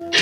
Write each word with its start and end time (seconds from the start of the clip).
Welcome 0.00 0.18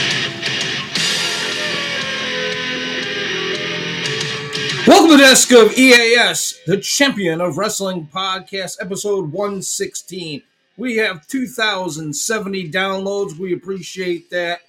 to 5.11 5.17
desk 5.17 5.51
of 5.53 5.73
EAS, 5.79 6.61
the 6.67 6.77
champion 6.83 7.41
of 7.41 7.57
wrestling 7.57 8.07
podcast, 8.13 8.77
episode 8.83 9.33
116. 9.33 10.43
We 10.77 10.97
have 10.97 11.27
2,070 11.27 12.71
downloads. 12.71 13.39
We 13.39 13.55
appreciate 13.55 14.29
that. 14.29 14.61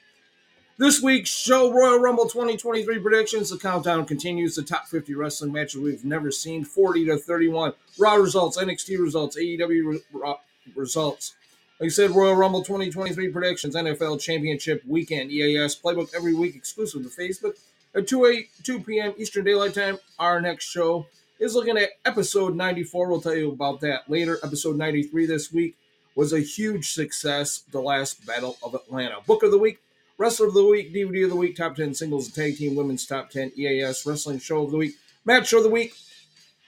This 0.78 1.02
week's 1.02 1.30
show, 1.30 1.74
Royal 1.74 2.00
Rumble 2.00 2.30
2023 2.30 3.00
predictions. 3.00 3.50
The 3.50 3.58
countdown 3.58 4.06
continues. 4.06 4.56
The 4.56 4.64
top 4.64 4.88
50 4.88 5.16
wrestling 5.16 5.52
matches 5.52 5.82
we've 5.82 6.06
never 6.06 6.32
seen, 6.32 6.64
40 6.64 7.08
to 7.08 7.18
31. 7.18 7.74
Raw 8.00 8.14
results, 8.16 8.58
NXT 8.58 9.00
results, 9.00 9.38
AEW 9.38 10.00
re- 10.14 10.36
results. 10.76 11.36
Like 11.84 11.92
said, 11.92 12.12
Royal 12.12 12.36
Rumble 12.36 12.64
2023 12.64 13.28
predictions, 13.28 13.76
NFL 13.76 14.22
Championship 14.22 14.82
Weekend, 14.88 15.30
EAS 15.32 15.76
playbook 15.76 16.16
every 16.16 16.34
week, 16.34 16.56
exclusive 16.56 17.04
to 17.04 17.10
Facebook 17.10 17.58
at 17.94 18.08
2, 18.08 18.26
8, 18.26 18.50
2 18.64 18.80
p.m. 18.80 19.14
Eastern 19.18 19.44
Daylight 19.44 19.74
Time. 19.74 19.98
Our 20.18 20.40
next 20.40 20.64
show 20.64 21.08
is 21.40 21.56
looking 21.56 21.78
at 21.78 21.90
episode 22.06 22.56
94. 22.56 23.10
We'll 23.10 23.20
tell 23.20 23.36
you 23.36 23.52
about 23.52 23.82
that 23.82 24.10
later. 24.10 24.40
Episode 24.46 24.78
93 24.78 25.26
this 25.26 25.52
week 25.52 25.76
was 26.16 26.32
a 26.32 26.40
huge 26.40 26.94
success, 26.94 27.66
The 27.74 27.82
Last 27.82 28.26
Battle 28.26 28.56
of 28.64 28.76
Atlanta. 28.76 29.18
Book 29.28 29.44
of 29.44 29.52
the 29.52 29.58
Week, 29.58 29.80
Wrestler 30.18 30.48
of 30.48 30.54
the 30.54 30.64
Week, 30.64 30.94
DVD 30.94 31.26
of 31.26 31.32
the 31.32 31.36
Week, 31.36 31.54
Top 31.54 31.76
10 31.76 31.96
Singles 31.96 32.28
and 32.28 32.34
Tag 32.34 32.56
Team 32.56 32.76
Women's 32.76 33.06
Top 33.06 33.30
10 33.30 33.52
EAS 33.58 34.06
Wrestling 34.06 34.40
Show 34.40 34.64
of 34.64 34.72
the 34.72 34.78
Week, 34.78 34.96
Match 35.26 35.52
of 35.52 35.64
the 35.64 35.70
Week, 35.70 35.94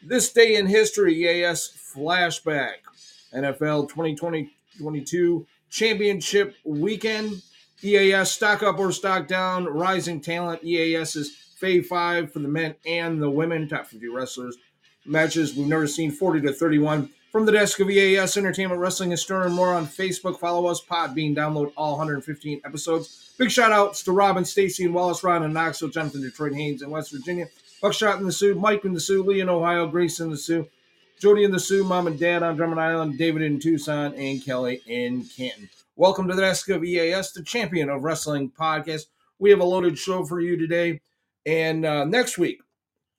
This 0.03 0.33
Day 0.33 0.57
in 0.57 0.65
History 0.65 1.13
EAS 1.23 1.71
Flashback, 1.95 2.79
NFL 3.33 3.87
2022 4.77 5.45
Championship 5.69 6.55
Weekend, 6.63 7.41
EAS 7.83 8.31
stock 8.31 8.63
up 8.63 8.79
or 8.79 8.91
stock 8.91 9.27
down, 9.27 9.65
rising 9.65 10.21
talent. 10.21 10.63
EAS 10.63 11.15
is 11.15 11.35
Fave 11.61 11.85
5 11.85 12.31
for 12.31 12.39
the 12.39 12.47
men 12.47 12.75
and 12.85 13.21
the 13.21 13.29
women, 13.29 13.67
top 13.67 13.87
50 13.87 14.07
wrestlers. 14.09 14.57
Matches 15.05 15.55
we've 15.55 15.67
never 15.67 15.87
seen 15.87 16.11
40 16.11 16.41
to 16.41 16.53
31. 16.53 17.09
From 17.31 17.45
the 17.45 17.51
desk 17.51 17.79
of 17.81 17.89
EAS 17.89 18.37
Entertainment 18.37 18.79
Wrestling 18.79 19.11
and 19.11 19.19
Stir 19.19 19.49
more 19.49 19.73
on 19.73 19.85
Facebook. 19.85 20.39
Follow 20.39 20.67
us, 20.67 20.81
Podbean, 20.81 21.35
download 21.35 21.73
all 21.75 21.97
115 21.97 22.61
episodes. 22.63 23.33
Big 23.37 23.51
shout 23.51 23.73
outs 23.73 24.03
to 24.03 24.13
Robin, 24.13 24.45
Stacy, 24.45 24.85
and 24.85 24.93
Wallace, 24.93 25.23
Ron 25.23 25.43
in 25.43 25.51
Knoxville, 25.51 25.89
Jonathan, 25.89 26.21
Detroit, 26.21 26.53
Haynes 26.53 26.81
in 26.81 26.89
West 26.89 27.11
Virginia, 27.11 27.47
Buckshot 27.81 28.19
in 28.19 28.25
the 28.25 28.31
Soo, 28.31 28.55
Mike 28.55 28.85
in 28.85 28.93
the 28.93 28.99
Soo, 29.01 29.21
Lee 29.21 29.41
in 29.41 29.49
Ohio, 29.49 29.85
Grace 29.87 30.21
in 30.21 30.29
the 30.29 30.37
Soo, 30.37 30.65
Jody 31.25 31.43
in 31.43 31.49
the 31.49 31.59
Soo, 31.59 31.83
Mom 31.83 32.05
and 32.05 32.19
Dad 32.19 32.43
on 32.43 32.55
Drummond 32.55 32.79
Island, 32.79 33.17
David 33.17 33.41
in 33.41 33.59
Tucson, 33.59 34.13
and 34.13 34.45
Kelly 34.45 34.83
in 34.85 35.25
Canton. 35.25 35.67
Welcome 35.95 36.27
to 36.27 36.35
the 36.35 36.43
desk 36.43 36.69
of 36.69 36.83
EAS, 36.83 37.31
the 37.31 37.41
champion 37.41 37.89
of 37.89 38.03
wrestling 38.03 38.51
podcast. 38.51 39.07
We 39.39 39.49
have 39.49 39.59
a 39.59 39.63
loaded 39.63 39.97
show 39.97 40.23
for 40.23 40.39
you 40.39 40.55
today. 40.55 41.01
And 41.47 41.83
uh, 41.83 42.05
next 42.05 42.37
week, 42.37 42.59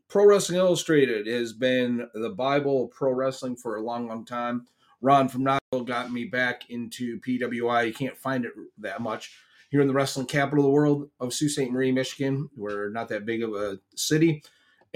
Pro 0.07 0.25
Wrestling 0.25 0.59
Illustrated 0.59 1.27
has 1.27 1.53
been 1.53 2.09
the 2.15 2.31
Bible 2.31 2.85
of 2.85 2.93
pro 2.93 3.11
wrestling 3.11 3.57
for 3.57 3.75
a 3.75 3.83
long, 3.83 4.07
long 4.07 4.25
time. 4.25 4.69
Ron 5.01 5.29
from 5.29 5.43
Knoxville 5.43 5.83
got 5.83 6.13
me 6.13 6.27
back 6.27 6.70
into 6.70 7.19
PWI. 7.23 7.89
You 7.89 7.93
can't 7.93 8.17
find 8.17 8.45
it 8.45 8.53
that 8.79 9.01
much 9.01 9.37
here 9.70 9.81
in 9.81 9.89
the 9.89 9.95
wrestling 9.95 10.27
capital 10.27 10.65
of 10.65 10.69
the 10.69 10.73
world 10.73 11.11
of 11.19 11.35
Sault 11.35 11.51
Ste. 11.51 11.73
Marie, 11.73 11.91
Michigan. 11.91 12.48
We're 12.57 12.89
not 12.89 13.09
that 13.09 13.27
big 13.27 13.43
of 13.43 13.55
a 13.55 13.81
city. 13.97 14.45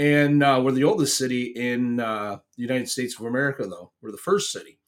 And 0.00 0.42
uh, 0.42 0.62
we're 0.64 0.72
the 0.72 0.84
oldest 0.84 1.18
city 1.18 1.52
in 1.54 2.00
uh, 2.00 2.38
the 2.56 2.62
United 2.62 2.88
States 2.88 3.20
of 3.20 3.26
America, 3.26 3.66
though. 3.66 3.92
We're 4.00 4.12
the 4.12 4.16
first 4.16 4.50
city. 4.50 4.78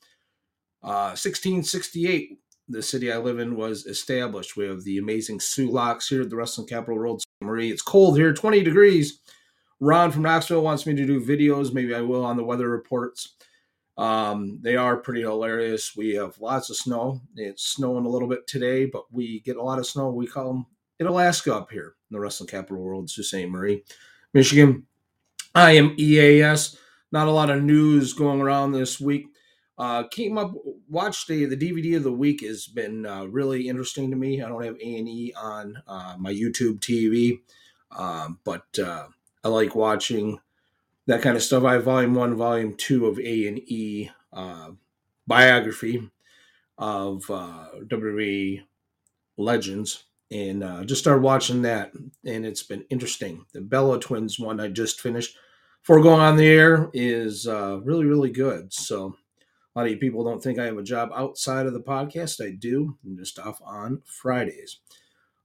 Uh, 0.83 1.13
1668 1.15 2.39
the 2.69 2.83
city 2.83 3.13
I 3.13 3.19
live 3.19 3.39
in 3.39 3.55
was 3.55 3.85
established. 3.85 4.57
We 4.57 4.67
have 4.67 4.83
the 4.85 4.97
amazing 4.97 5.41
Soo 5.41 5.71
Locks 5.71 6.09
here 6.09 6.23
at 6.23 6.31
the 6.31 6.37
Wrestling 6.37 6.67
Capital 6.67 6.97
World 6.97 7.23
Marie. 7.43 7.71
It's 7.71 7.83
cold 7.83 8.17
here, 8.17 8.33
20 8.33 8.63
degrees. 8.63 9.21
Ron 9.81 10.11
from 10.11 10.23
Knoxville 10.23 10.63
wants 10.63 10.87
me 10.87 10.95
to 10.95 11.05
do 11.05 11.21
videos. 11.21 11.75
Maybe 11.75 11.95
I 11.95 12.01
will 12.01 12.25
on 12.25 12.39
the 12.39 12.45
weather 12.45 12.71
reports. 12.71 13.35
Um, 13.99 14.61
they 14.63 14.77
are 14.77 14.97
pretty 14.97 15.21
hilarious. 15.21 15.95
We 15.95 16.15
have 16.15 16.39
lots 16.39 16.71
of 16.71 16.77
snow. 16.77 17.21
It's 17.37 17.67
snowing 17.67 18.07
a 18.07 18.09
little 18.09 18.29
bit 18.29 18.47
today, 18.47 18.87
but 18.87 19.13
we 19.13 19.41
get 19.41 19.57
a 19.57 19.63
lot 19.63 19.79
of 19.79 19.87
snow. 19.87 20.09
We 20.11 20.27
call 20.27 20.47
them 20.47 20.67
in 20.99 21.07
Alaska 21.07 21.55
up 21.55 21.71
here 21.71 21.97
in 22.11 22.15
the 22.15 22.21
Wrestling 22.21 22.49
Capital 22.49 22.83
World, 22.83 23.11
Sault 23.11 23.27
Ste. 23.27 23.49
Marie, 23.49 23.85
Michigan. 24.33 24.87
I 25.55 25.73
am 25.73 25.95
EAS. 25.99 26.77
Not 27.11 27.29
a 27.29 27.33
lot 27.33 27.51
of 27.51 27.63
news 27.63 28.15
going 28.15 28.41
around 28.41 28.73
this 28.73 28.99
week. 29.01 29.27
Uh, 29.79 30.05
came 30.05 30.39
up, 30.39 30.53
watched 30.89 31.29
the 31.29 31.45
the 31.47 31.57
DVD 31.57 31.97
of 31.97 32.05
the 32.05 32.13
week 32.13 32.43
has 32.43 32.67
been 32.67 33.05
uh, 33.05 33.25
really 33.25 33.69
interesting 33.69 34.11
to 34.11 34.17
me. 34.17 34.43
I 34.43 34.49
don't 34.49 34.65
have 34.65 34.77
A 34.77 34.97
and 34.97 35.09
E 35.09 35.33
on 35.37 35.83
uh, 35.87 36.15
my 36.19 36.33
YouTube 36.33 36.79
TV, 36.81 37.41
um, 37.91 38.39
but 38.45 38.67
uh, 38.79 39.09
I 39.43 39.49
like 39.49 39.75
watching 39.75 40.39
that 41.07 41.23
kind 41.23 41.37
of 41.37 41.43
stuff. 41.43 41.65
I 41.65 41.75
have 41.75 41.85
Volume 41.85 42.15
One, 42.15 42.35
Volume 42.37 42.75
Two 42.77 43.07
of 43.07 43.19
A 43.19 43.47
and 43.49 43.59
E 43.59 44.11
uh, 44.33 44.71
biography 45.27 46.11
of 46.79 47.31
uh, 47.31 47.69
WWE 47.85 48.63
legends, 49.37 50.05
and 50.33 50.65
uh, 50.65 50.85
just 50.85 51.03
started 51.03 51.23
watching 51.23 51.63
that, 51.63 51.93
and 52.25 52.47
it's 52.47 52.63
been 52.63 52.85
interesting. 52.91 53.45
The 53.53 53.61
Bella 53.61 54.01
Twins 54.01 54.39
one 54.39 54.61
I 54.61 54.69
just 54.69 55.01
finished 55.01 55.37
before 55.83 56.01
going 56.01 56.21
on 56.21 56.37
the 56.37 56.49
air 56.49 56.91
is 56.95 57.47
uh, 57.47 57.81
really 57.83 58.07
really 58.07 58.31
good. 58.31 58.73
So 58.73 59.15
a 59.75 59.79
lot 59.79 59.87
of 59.87 59.93
you 59.93 59.99
people 59.99 60.25
don't 60.25 60.43
think 60.43 60.59
I 60.59 60.65
have 60.65 60.79
a 60.79 60.83
job 60.83 61.11
outside 61.15 61.67
of 61.67 61.75
the 61.75 61.81
podcast. 61.81 62.45
I 62.45 62.51
do. 62.51 62.97
I'm 63.05 63.17
just 63.17 63.39
off 63.39 63.61
on 63.65 64.03
Fridays. 64.05 64.81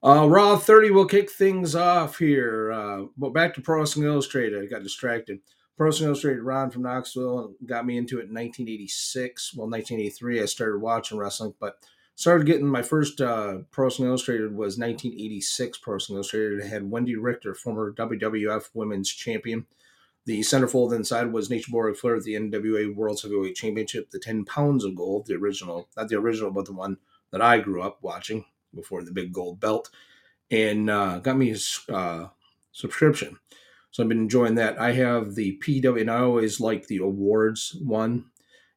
Uh, 0.04 0.28
Raw 0.28 0.58
30 0.58 0.92
will 0.92 1.06
kick 1.06 1.32
things 1.32 1.76
off 1.76 2.20
here. 2.20 2.72
Uh, 2.72 3.06
but 3.18 3.34
back 3.34 3.54
to 3.56 3.62
Pro 3.62 3.80
Wrestling 3.80 4.06
Illustrated. 4.06 4.62
I 4.62 4.68
got 4.68 4.84
distracted. 4.84 5.40
Pro 5.76 5.86
Wrestling 5.86 6.08
Illustrated, 6.08 6.42
Ron 6.42 6.72
from 6.72 6.84
Knoxville, 6.84 7.54
got 7.66 7.86
me 7.86 7.98
into 7.98 8.18
it 8.18 8.28
in 8.28 8.34
1986. 8.34 9.54
Well, 9.56 9.70
1983, 9.70 10.42
I 10.42 10.46
started 10.46 10.80
watching 10.80 11.18
wrestling, 11.18 11.54
but 11.60 11.78
started 12.18 12.48
getting 12.48 12.66
my 12.66 12.82
first 12.82 13.22
uh, 13.22 13.60
Wrestling 13.78 14.10
Illustrated 14.10 14.52
was 14.56 14.80
1986 14.80 15.78
Pro 15.78 15.94
Wrestling 15.94 16.16
Illustrated. 16.18 16.60
It 16.60 16.68
had 16.68 16.90
Wendi 16.90 17.16
Richter, 17.18 17.54
former 17.54 17.94
WWF 17.94 18.70
Women's 18.74 19.12
Champion. 19.12 19.68
The 20.26 20.40
centerfold 20.40 20.94
inside 20.94 21.32
was 21.32 21.50
Nature 21.50 21.72
Boy 21.72 21.94
Flair 21.94 22.16
at 22.16 22.24
the 22.24 22.34
NWA 22.34 22.94
World 22.94 23.22
Heavyweight 23.22 23.56
Championship, 23.56 24.10
the 24.10 24.20
10 24.20 24.46
pounds 24.46 24.84
of 24.84 24.96
gold, 24.96 25.28
the 25.28 25.36
original, 25.36 25.88
not 25.96 26.10
the 26.10 26.16
original, 26.16 26.50
but 26.50 26.66
the 26.66 26.74
one 26.74 26.98
that 27.32 27.42
I 27.42 27.60
grew 27.60 27.84
up 27.84 28.00
watching 28.02 28.46
before 28.74 29.04
the 29.04 29.12
big 29.12 29.32
gold 29.32 29.60
belt, 29.60 29.92
and 30.50 30.90
uh, 30.90 31.20
got 31.20 31.38
me 31.38 31.50
his 31.50 31.82
uh, 31.88 32.26
subscription. 32.72 33.38
So 33.92 34.02
I've 34.02 34.10
been 34.10 34.18
enjoying 34.18 34.56
that. 34.56 34.82
I 34.82 34.94
have 34.94 35.36
the 35.36 35.60
PW, 35.64 36.02
and 36.02 36.10
I 36.10 36.22
always 36.22 36.60
like 36.60 36.88
the 36.88 36.98
awards 36.98 37.78
one. 37.80 38.26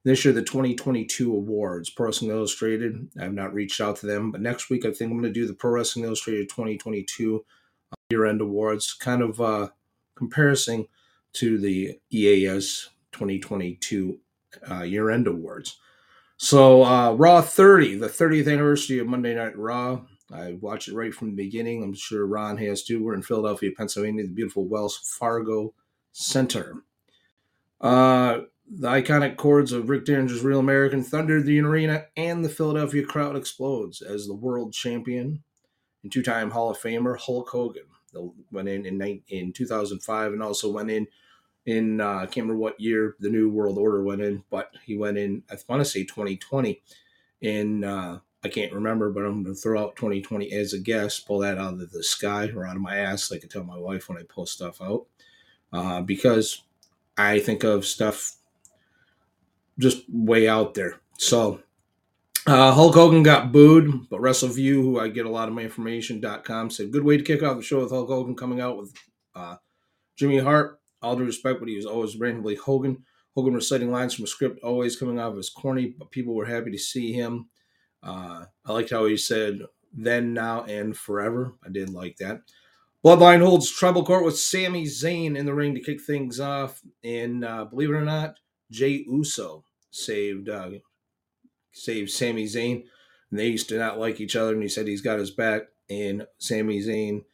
This 0.03 0.25
year, 0.25 0.33
the 0.33 0.43
2022 0.43 1.31
awards, 1.31 1.91
Pro 1.91 2.07
Wrestling 2.07 2.31
Illustrated. 2.31 3.11
I 3.19 3.25
have 3.25 3.35
not 3.35 3.53
reached 3.53 3.81
out 3.83 3.97
to 3.97 4.07
them, 4.07 4.31
but 4.31 4.41
next 4.41 4.71
week 4.71 4.87
I 4.87 4.93
think 4.93 5.11
I'm 5.11 5.21
going 5.21 5.25
to 5.25 5.41
do 5.41 5.47
the 5.47 5.53
Pro 5.53 5.73
Wrestling 5.73 6.07
Illustrated 6.07 6.49
2022 6.49 7.45
year 8.11 8.27
end 8.27 8.41
awards, 8.41 8.95
kind 8.95 9.23
of 9.23 9.41
uh, 9.41 9.69
comparison 10.15 10.87
to 11.35 11.59
the 11.59 11.99
EAS 12.11 12.89
2022 13.13 14.19
uh, 14.71 14.83
year 14.83 15.11
end 15.11 15.27
awards. 15.27 15.79
So, 16.39 16.83
uh, 16.83 17.13
Raw 17.13 17.43
30, 17.43 17.97
the 17.97 18.09
30th 18.09 18.51
anniversary 18.51 18.99
of 19.01 19.07
Monday 19.07 19.35
Night 19.35 19.57
Raw. 19.59 20.01
I 20.33 20.57
watched 20.61 20.89
it 20.89 20.95
right 20.95 21.13
from 21.13 21.29
the 21.31 21.37
beginning. 21.37 21.83
I'm 21.83 21.93
sure 21.93 22.27
Ron 22.27 22.57
has 22.57 22.83
too. 22.83 23.03
We're 23.03 23.15
in 23.15 23.23
Philadelphia, 23.23 23.73
Pennsylvania, 23.77 24.25
the 24.25 24.33
beautiful 24.33 24.65
Wells 24.65 24.97
Fargo 24.97 25.75
Center. 26.13 26.85
Uh, 27.81 28.41
the 28.73 28.89
iconic 28.89 29.37
chords 29.37 29.73
of 29.73 29.89
Rick 29.89 30.05
Derringer's 30.05 30.45
Real 30.45 30.61
American 30.61 31.03
thundered 31.03 31.45
the 31.45 31.61
arena, 31.61 32.07
and 32.17 32.45
the 32.45 32.49
Philadelphia 32.49 33.05
crowd 33.05 33.37
explodes 33.37 34.01
as 34.01 34.27
the 34.27 34.35
world 34.35 34.73
champion 34.73 35.43
and 36.03 36.13
two 36.13 36.23
time 36.23 36.51
Hall 36.51 36.71
of 36.71 36.79
Famer 36.79 37.19
Hulk 37.19 37.49
Hogan 37.49 37.83
went 38.51 38.69
in 38.69 38.87
in, 38.87 39.23
in 39.29 39.53
2005 39.53 40.33
and 40.33 40.43
also 40.43 40.71
went 40.71 40.91
in 40.91 41.07
in 41.67 42.01
uh, 42.01 42.19
I 42.19 42.27
can't 42.27 42.47
remember 42.47 42.57
what 42.57 42.81
year 42.81 43.17
the 43.21 43.29
New 43.29 43.51
World 43.51 43.77
Order 43.77 44.03
went 44.03 44.23
in, 44.23 44.45
but 44.51 44.73
he 44.85 44.97
went 44.97 45.19
in. 45.19 45.43
I 45.51 45.57
want 45.69 45.81
to 45.81 45.85
say 45.85 46.05
2020, 46.05 46.81
and 47.43 47.85
uh, 47.85 48.19
I 48.43 48.49
can't 48.49 48.73
remember, 48.73 49.11
but 49.11 49.25
I'm 49.25 49.43
going 49.43 49.55
to 49.55 49.61
throw 49.61 49.83
out 49.83 49.97
2020 49.97 50.53
as 50.53 50.73
a 50.73 50.79
guess. 50.79 51.21
Pull 51.21 51.41
that 51.41 51.59
out 51.59 51.75
of 51.75 51.91
the 51.91 52.03
sky 52.03 52.51
or 52.55 52.67
out 52.67 52.77
of 52.77 52.83
my 52.83 52.97
ass, 52.97 53.31
like 53.31 53.45
I 53.45 53.49
tell 53.49 53.65
my 53.65 53.79
wife 53.79 54.09
when 54.09 54.19
I 54.19 54.23
pull 54.23 54.47
stuff 54.47 54.81
out, 54.81 55.07
uh, 55.73 56.01
because 56.01 56.63
I 57.19 57.41
think 57.41 57.63
of 57.63 57.85
stuff 57.85 58.37
just 59.81 60.05
way 60.09 60.49
out 60.49 60.75
there. 60.75 61.01
So 61.19 61.61
uh, 62.47 62.73
Hulk 62.73 62.95
Hogan 62.95 63.23
got 63.23 63.53
booed, 63.53 64.09
but 64.09 64.21
WrestleView, 64.21 64.75
who 64.75 65.01
I 65.01 65.09
get 65.09 65.27
a 65.27 65.31
lot 65.31 65.49
of 65.49 65.55
my 65.55 65.63
information.com, 65.63 66.71
said 66.71 66.93
good 66.93 67.05
way 67.05 67.17
to 67.17 67.25
kick 67.25 67.43
off 67.43 67.57
the 67.57 67.63
show 67.63 67.81
with 67.81 67.91
Hulk 67.91 68.09
Hogan 68.09 68.37
coming 68.37 68.61
out 68.61 68.79
with 68.79 68.93
uh, 69.35 69.57
Jimmy 70.17 70.39
Hart 70.39 70.81
all 71.03 71.17
due 71.17 71.25
respect, 71.25 71.61
but 71.61 71.69
he 71.69 71.77
was 71.77 71.87
always 71.87 72.17
randomly 72.17 72.55
Hogan. 72.55 73.05
Hogan 73.35 73.55
reciting 73.55 73.91
lines 73.91 74.15
from 74.15 74.25
a 74.25 74.29
script, 74.29 74.61
always 74.63 74.97
coming 74.97 75.19
out 75.19 75.31
of 75.31 75.37
his 75.37 75.51
corny, 75.51 75.95
but 75.99 76.11
people 76.11 76.35
were 76.35 76.47
happy 76.47 76.71
to 76.71 76.79
see 76.79 77.13
him. 77.13 77.49
Uh, 78.03 78.45
I 78.67 78.73
liked 78.73 78.91
how 78.91 79.07
he 79.07 79.17
said, 79.17 79.61
then, 79.93 80.35
now, 80.35 80.65
and 80.65 80.97
forever. 80.97 81.55
I 81.65 81.71
did 81.71 81.91
like 81.91 82.17
that. 82.19 82.43
Bloodline 83.05 83.43
holds 83.43 83.71
tribal 83.71 84.05
court 84.05 84.25
with 84.25 84.39
Sami 84.39 84.85
Zayn 84.85 85.37
in 85.37 85.47
the 85.47 85.55
ring 85.55 85.75
to 85.75 85.81
kick 85.81 86.03
things 86.03 86.39
off, 86.39 86.83
and 87.03 87.45
uh, 87.45 87.65
believe 87.65 87.91
it 87.91 87.95
or 87.95 88.05
not, 88.05 88.35
Jey 88.71 89.05
Uso 89.09 89.65
saved 89.91 90.49
uh, 90.49 90.71
saved 91.73 92.11
Sami 92.11 92.45
Zayn. 92.45 92.85
And 93.31 93.39
they 93.39 93.49
used 93.49 93.69
to 93.69 93.79
not 93.79 93.99
like 93.99 94.21
each 94.21 94.37
other, 94.37 94.53
and 94.53 94.63
he 94.63 94.69
said 94.69 94.87
he's 94.87 95.03
got 95.03 95.19
his 95.19 95.31
back. 95.31 95.63
And 95.89 96.27
Sami 96.39 96.81
Zayn 96.81 97.25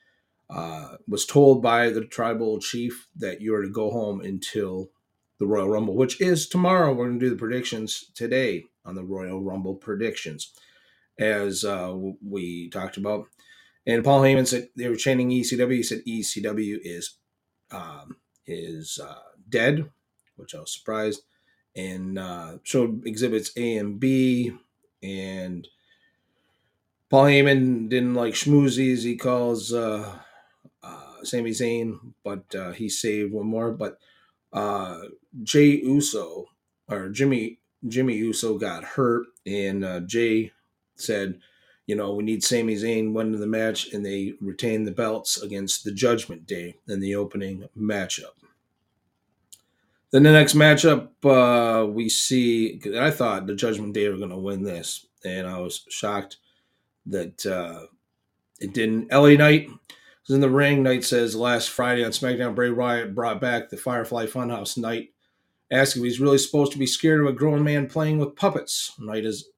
uh, 0.51 0.97
was 1.09 1.27
told 1.27 1.63
by 1.63 1.91
the 1.91 2.05
tribal 2.05 2.59
chief 2.61 3.09
that 3.17 3.41
you 3.41 3.55
are 3.55 3.63
to 3.63 3.71
go 3.71 3.91
home 3.91 4.21
until 4.21 4.91
the 5.39 5.47
Royal 5.47 5.69
Rumble, 5.69 5.97
which 5.97 6.21
is 6.21 6.49
tomorrow. 6.49 6.93
We're 6.93 7.07
going 7.07 7.19
to 7.19 7.27
do 7.27 7.31
the 7.31 7.37
predictions 7.37 8.11
today 8.15 8.65
on 8.85 8.95
the 8.95 9.05
Royal 9.05 9.43
Rumble 9.43 9.75
predictions, 9.75 10.53
as 11.19 11.65
uh, 11.65 11.95
we 12.25 12.71
talked 12.71 12.97
about. 12.97 13.27
And 13.87 14.03
Paul 14.03 14.23
Heyman 14.23 14.47
said 14.47 14.69
they 14.77 14.89
were 14.89 14.97
chanting 14.97 15.31
ECW. 15.31 15.73
He 15.73 15.83
said 15.83 16.03
ECW 16.07 16.79
is 16.83 17.17
um, 17.71 18.17
is 18.47 18.99
uh, 19.03 19.19
dead, 19.49 19.91
which 20.37 20.55
I 20.55 20.61
was 20.61 20.73
surprised, 20.73 21.23
and 21.77 22.19
uh, 22.19 22.59
showed 22.65 23.07
exhibits 23.07 23.53
A 23.57 23.77
and 23.79 24.01
B. 24.01 24.53
And 25.03 25.69
Paul 27.11 27.27
Heyman 27.27 27.89
didn't 27.89 28.15
like 28.15 28.35
schmoozies. 28.35 29.03
He 29.05 29.17
calls 29.17 29.73
uh, 29.73 30.19
uh, 30.83 31.25
Sami 31.25 31.51
Zayn, 31.51 32.15
but 32.25 32.55
uh, 32.55 32.73
he 32.73 32.89
saved 32.89 33.33
one 33.33 33.47
more. 33.47 33.71
But 33.73 33.99
uh, 34.53 35.03
Jey 35.43 35.81
Uso 35.83 36.47
or 36.89 37.09
Jimmy 37.11 37.59
Jimmy 37.89 38.17
Uso 38.17 38.59
got 38.59 38.85
hurt, 38.85 39.27
and 39.47 39.85
uh, 39.85 40.01
Jay 40.01 40.53
said, 40.97 41.41
"You 41.87 41.97
know, 41.97 42.15
we 42.15 42.25
need 42.25 42.45
Sami 42.45 42.75
Zayn 42.77 43.13
winning 43.13 43.41
the 43.41 43.47
match, 43.47 43.93
and 43.93 44.05
they 44.05 44.35
retained 44.41 44.87
the 44.87 44.93
belts 44.93 45.41
against 45.43 45.85
the 45.85 45.93
Judgment 45.93 46.47
Day 46.47 46.77
in 46.89 47.01
the 47.01 47.15
opening 47.15 47.69
matchup." 47.79 48.35
Then 50.13 50.23
the 50.23 50.33
next 50.33 50.55
matchup, 50.55 51.09
uh, 51.25 51.87
we 51.87 52.09
see. 52.09 52.81
I 52.99 53.11
thought 53.11 53.47
the 53.47 53.55
Judgment 53.55 53.95
Day 53.95 54.09
were 54.09 54.17
going 54.17 54.31
to 54.31 54.37
win 54.37 54.63
this, 54.63 55.07
and 55.25 55.47
I 55.47 55.59
was 55.59 55.85
shocked 55.89 56.37
that 57.07 57.45
uh, 57.45 57.87
it 58.61 58.73
didn't. 58.73 59.13
LA 59.13 59.35
Knight 59.35 59.69
was 60.27 60.35
in 60.35 60.41
the 60.41 60.51
ring. 60.51 60.83
Knight 60.83 61.05
says 61.05 61.35
last 61.35 61.71
Friday 61.71 62.05
on 62.05 62.13
SmackDown, 62.13 62.55
Bray 62.55 62.71
Wyatt 62.71 63.15
brought 63.15 63.41
back 63.41 63.69
the 63.69 63.77
Firefly 63.77 64.27
Funhouse. 64.27 64.79
Knight 64.79 65.11
asked 65.71 65.97
if 65.97 66.03
he's 66.03 66.21
really 66.21 66.39
supposed 66.39 66.73
to 66.73 66.79
be 66.79 66.87
scared 66.87 67.21
of 67.21 67.27
a 67.27 67.33
grown 67.33 67.65
man 67.65 67.89
playing 67.89 68.19
with 68.19 68.37
puppets. 68.37 68.93
Knight 68.99 69.25
is 69.25 69.49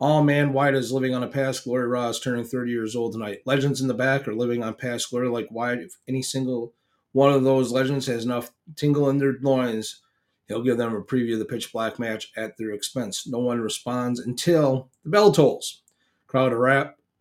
all 0.00 0.22
man. 0.22 0.52
Wyatt 0.52 0.74
is 0.74 0.92
living 0.92 1.14
on 1.14 1.22
a 1.22 1.28
past 1.28 1.64
glory. 1.64 1.86
Raw 1.86 2.08
is 2.08 2.20
turning 2.20 2.44
30 2.44 2.70
years 2.70 2.96
old 2.96 3.12
tonight. 3.12 3.42
Legends 3.46 3.80
in 3.80 3.88
the 3.88 3.94
back 3.94 4.26
are 4.26 4.34
living 4.34 4.62
on 4.62 4.74
past 4.74 5.10
glory 5.10 5.28
like 5.28 5.48
Wyatt. 5.50 5.80
If 5.80 5.96
any 6.08 6.22
single 6.22 6.72
one 7.14 7.32
of 7.32 7.44
those 7.44 7.70
legends 7.70 8.06
has 8.06 8.24
enough 8.24 8.50
tingle 8.74 9.08
in 9.08 9.18
their 9.18 9.36
loins, 9.40 10.00
he'll 10.48 10.64
give 10.64 10.76
them 10.76 10.96
a 10.96 11.00
preview 11.00 11.34
of 11.34 11.38
the 11.38 11.44
pitch 11.44 11.72
black 11.72 12.00
match 12.00 12.32
at 12.36 12.56
their 12.56 12.72
expense. 12.72 13.28
No 13.28 13.38
one 13.38 13.60
responds 13.60 14.18
until 14.18 14.90
the 15.04 15.10
bell 15.10 15.30
tolls. 15.30 15.82
Crowd 16.26 16.52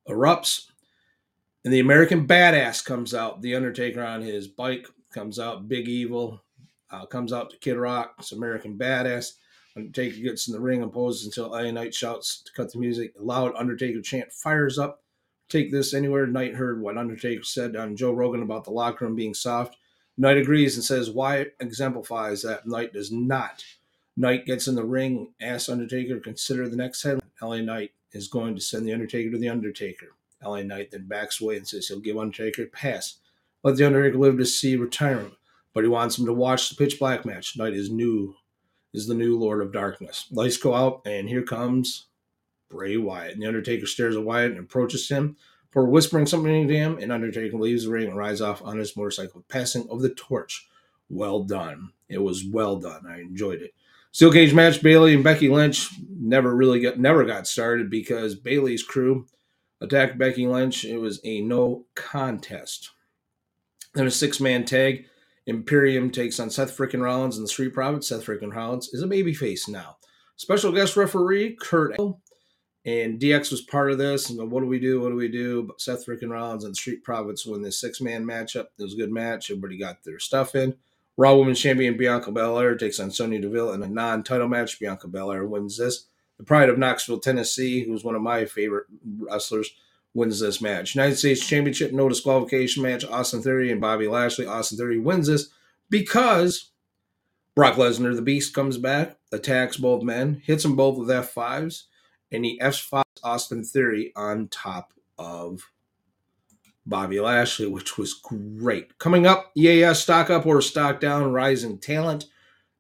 erupts. 0.10 0.66
And 1.63 1.72
the 1.72 1.80
American 1.80 2.28
Badass 2.28 2.84
comes 2.84 3.13
out. 3.13 3.44
The 3.44 3.54
Undertaker 3.54 4.04
on 4.04 4.24
his 4.24 4.48
bike 4.48 4.88
comes 5.13 5.38
out. 5.38 5.69
Big 5.69 5.88
Evil 5.88 6.42
uh, 6.89 7.06
comes 7.06 7.31
out 7.31 7.51
to 7.51 7.57
Kid 7.60 7.78
Rock. 7.78 8.16
It's 8.18 8.31
American 8.31 8.75
Badass. 8.75 9.34
Undertaker 9.78 10.22
gets 10.22 10.48
in 10.48 10.54
the 10.54 10.60
ring 10.60 10.81
and 10.81 10.92
poses 10.92 11.25
until 11.28 11.51
LA 11.51 11.69
Knight 11.69 11.94
shouts 11.94 12.42
to 12.42 12.51
cut 12.54 12.74
the 12.74 12.80
music. 12.80 13.13
A 13.19 13.24
loud 13.24 13.54
Undertaker 13.56 14.01
chant 14.01 14.31
fires 14.34 14.80
up. 14.80 15.04
Take 15.50 15.72
this 15.72 15.94
anywhere. 15.94 16.25
Knight 16.25 16.56
heard 16.56 16.81
what 16.81 16.98
Undertaker 16.98 17.44
said 17.44 17.75
on 17.75 17.96
Joe 17.96 18.12
Rogan 18.12 18.42
about 18.42 18.63
the 18.63 18.72
locker 18.72 19.06
room 19.06 19.16
being 19.16 19.36
soft. 19.36 19.78
Knight 20.18 20.38
agrees 20.38 20.75
and 20.75 20.83
says 20.83 21.10
why 21.10 21.48
exemplifies 21.60 22.44
that 22.44 22.68
Knight 22.68 22.94
does 22.94 23.12
not. 23.12 23.63
Knight 24.15 24.45
gets 24.45 24.68
in 24.68 24.75
the 24.75 24.86
ring, 24.86 25.33
asks 25.42 25.69
Undertaker 25.69 26.15
to 26.15 26.19
consider 26.19 26.69
the 26.69 26.75
next 26.75 27.01
headline. 27.01 27.21
LA 27.42 27.57
Knight 27.57 27.92
is 28.12 28.27
going 28.27 28.56
to 28.56 28.62
send 28.62 28.86
the 28.86 28.94
Undertaker 28.94 29.31
to 29.31 29.38
the 29.38 29.50
Undertaker. 29.50 30.15
LA 30.44 30.62
Knight 30.62 30.92
then 30.92 31.07
backs 31.07 31.42
away 31.42 31.57
and 31.57 31.68
says 31.68 31.88
he'll 31.88 32.00
give 32.00 32.18
Undertaker 32.18 32.63
a 32.63 32.68
pass. 32.68 33.18
Let 33.63 33.77
the 33.77 33.86
Undertaker 33.86 34.18
live 34.18 34.38
to 34.38 34.45
see 34.45 34.75
retirement, 34.75 35.33
but 35.74 35.83
he 35.83 35.89
wants 35.89 36.18
him 36.18 36.25
to 36.25 36.33
watch 36.33 36.69
the 36.69 36.75
pitch 36.75 37.00
black 37.00 37.25
match. 37.25 37.57
Knight 37.57 37.74
is 37.74 37.89
new, 37.89 38.36
is 38.94 39.07
the 39.07 39.15
new 39.15 39.38
Lord 39.38 39.62
of 39.62 39.74
Darkness. 39.74 40.27
Lights 40.31 40.57
go 40.57 40.75
out, 40.75 41.01
and 41.06 41.27
here 41.27 41.44
comes 41.44 42.06
Bray 42.69 42.98
Wyatt. 42.98 43.33
And 43.33 43.42
the 43.42 43.48
Undertaker 43.48 43.88
stares 43.88 44.15
at 44.15 44.24
Wyatt 44.24 44.51
and 44.51 44.60
approaches 44.60 45.10
him 45.10 45.38
for 45.74 45.86
whispering 45.86 46.28
something 46.28 46.68
to 46.68 46.74
him, 46.74 47.00
and 47.02 47.12
Undertaker 47.12 47.58
leaves 47.58 47.86
the 47.86 47.92
ring 47.92 48.08
and 48.08 48.16
rides 48.16 48.42
off 48.42 48.62
on 48.62 48.78
his 48.78 48.96
motorcycle, 48.96 49.44
passing 49.50 49.90
of 49.90 50.02
the 50.02 50.14
torch. 50.14 50.68
Well 51.10 51.44
done. 51.44 51.94
It 52.08 52.20
was 52.20 52.46
well 52.46 52.78
done. 52.78 53.08
I 53.10 53.22
enjoyed 53.22 53.62
it. 53.62 53.74
Steel 54.12 54.31
cage 54.31 54.54
match: 54.54 54.84
Bayley 54.84 55.16
and 55.16 55.24
Becky 55.24 55.50
Lynch 55.50 55.90
never 56.08 56.56
really 56.56 56.80
got 56.80 57.00
never 57.00 57.25
got 57.25 57.48
started 57.48 57.90
because 57.90 58.36
Bayley's 58.36 58.84
crew 58.84 59.25
attacked 59.81 60.20
Becky 60.20 60.46
Lynch. 60.46 60.86
It 60.86 60.98
was 60.98 61.20
a 61.24 61.42
no 61.42 61.86
contest. 61.96 62.92
Then 63.96 64.06
a 64.06 64.12
six 64.12 64.40
man 64.40 64.66
tag. 64.66 65.06
Imperium 65.46 66.10
takes 66.10 66.40
on 66.40 66.50
Seth 66.50 66.78
Frickin' 66.78 67.04
Rollins 67.04 67.36
and 67.36 67.44
the 67.44 67.50
Street 67.50 67.74
Profits. 67.74 68.08
Seth 68.08 68.25
Frickin' 68.25 68.54
Rollins 68.54 68.90
is 68.94 69.02
a 69.02 69.08
babyface 69.08 69.68
now. 69.68 69.98
Special 70.38 70.72
guest 70.72 70.96
referee 70.96 71.58
Kurt 71.60 71.98
and 72.85 73.19
DX 73.19 73.51
was 73.51 73.62
part 73.62 73.91
of 73.91 73.97
this. 73.97 74.30
And 74.30 74.51
what 74.51 74.62
do 74.62 74.68
we 74.68 74.80
do? 74.80 75.01
What 75.01 75.09
do 75.09 75.15
we 75.15 75.30
do? 75.30 75.63
But 75.63 75.80
Seth 75.80 76.06
Frickin' 76.06 76.31
Rollins 76.31 76.63
and 76.63 76.74
the 76.74 76.77
Street 76.77 77.03
Profits 77.03 77.45
win 77.45 77.62
this 77.62 77.80
six 77.80 78.01
man 78.01 78.25
matchup. 78.25 78.68
It 78.77 78.83
was 78.83 78.94
a 78.94 78.97
good 78.97 79.12
match. 79.12 79.50
Everybody 79.50 79.77
got 79.77 80.03
their 80.03 80.19
stuff 80.19 80.56
in. 80.56 80.75
Raw 81.15 81.35
Women's 81.35 81.62
Champion 81.62 81.95
Bianca 81.95 82.31
Belair 82.31 82.75
takes 82.75 83.00
on 83.00 83.12
Sonya 83.12 83.39
Deville 83.39 83.74
in 83.74 83.83
a 83.83 83.88
non 83.88 84.24
title 84.24 84.47
match. 84.47 84.80
Bianca 84.80 85.07
Belair 85.07 85.45
wins 85.45 85.77
this. 85.77 86.07
The 86.38 86.44
Pride 86.44 86.69
of 86.69 86.80
Knoxville, 86.80 87.19
Tennessee, 87.19 87.85
who's 87.85 88.03
one 88.03 88.15
of 88.15 88.21
my 88.21 88.45
favorite 88.45 88.88
wrestlers, 89.19 89.69
wins 90.13 90.39
this 90.39 90.62
match. 90.62 90.95
United 90.95 91.15
States 91.15 91.45
Championship, 91.45 91.91
no 91.91 92.09
disqualification 92.09 92.83
match. 92.83 93.06
Austin 93.06 93.41
Theory 93.41 93.71
and 93.71 93.79
Bobby 93.79 94.07
Lashley. 94.07 94.45
Austin 94.45 94.77
Theory 94.77 95.00
wins 95.00 95.27
this 95.27 95.50
because 95.89 96.71
Brock 97.56 97.75
Lesnar, 97.75 98.15
the 98.15 98.21
Beast, 98.21 98.53
comes 98.53 98.77
back, 98.77 99.18
attacks 99.31 99.77
both 99.77 100.03
men, 100.03 100.41
hits 100.44 100.63
them 100.63 100.75
both 100.75 100.97
with 100.97 101.09
F5s, 101.09 101.83
and 102.33 102.44
he 102.44 102.59
F5s 102.59 103.03
Austin 103.24 103.63
Theory 103.63 104.12
on 104.15 104.47
top 104.50 104.94
of 105.18 105.71
Bobby 106.85 107.19
Lashley, 107.19 107.67
which 107.67 107.98
was 107.98 108.13
great. 108.13 108.98
Coming 108.98 109.25
up, 109.25 109.51
EAS 109.55 110.01
stock 110.01 110.29
up 110.29 110.46
or 110.46 110.62
stock 110.62 111.00
down, 111.00 111.31
rising 111.31 111.77
talent. 111.77 112.25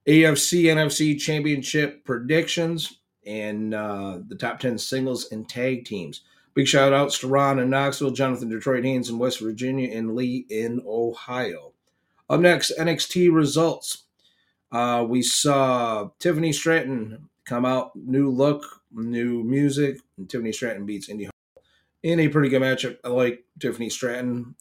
AFC 0.07 0.63
NFC 0.63 1.17
championship 1.17 2.03
predictions 2.03 2.99
and 3.25 3.73
uh, 3.73 4.19
the 4.27 4.35
top 4.35 4.59
10 4.59 4.77
singles 4.77 5.31
and 5.31 5.47
tag 5.47 5.85
teams. 5.85 6.21
Big 6.53 6.67
shout 6.67 6.93
outs 6.93 7.19
to 7.19 7.27
Ron 7.27 7.59
in 7.59 7.69
Knoxville, 7.69 8.11
Jonathan 8.11 8.49
Detroit 8.49 8.83
Haynes 8.83 9.09
in 9.09 9.17
West 9.17 9.39
Virginia, 9.39 9.95
and 9.95 10.15
Lee 10.15 10.45
in 10.49 10.81
Ohio. 10.85 11.71
Up 12.29 12.41
next, 12.41 12.73
NXT 12.77 13.33
results. 13.33 14.03
Uh, 14.71 15.05
we 15.07 15.21
saw 15.21 16.09
Tiffany 16.19 16.51
Stratton 16.51 17.29
come 17.45 17.65
out, 17.65 17.95
new 17.95 18.29
look, 18.29 18.81
new 18.91 19.43
music, 19.43 19.99
Tiffany 20.27 20.51
Stratton 20.51 20.85
beats 20.85 21.09
Indi 21.09 21.29
in 22.03 22.19
a 22.19 22.27
pretty 22.27 22.49
good 22.49 22.61
matchup. 22.61 22.97
I 23.03 23.07
like 23.07 23.45
Tiffany 23.59 23.89
Stratton. 23.89 24.55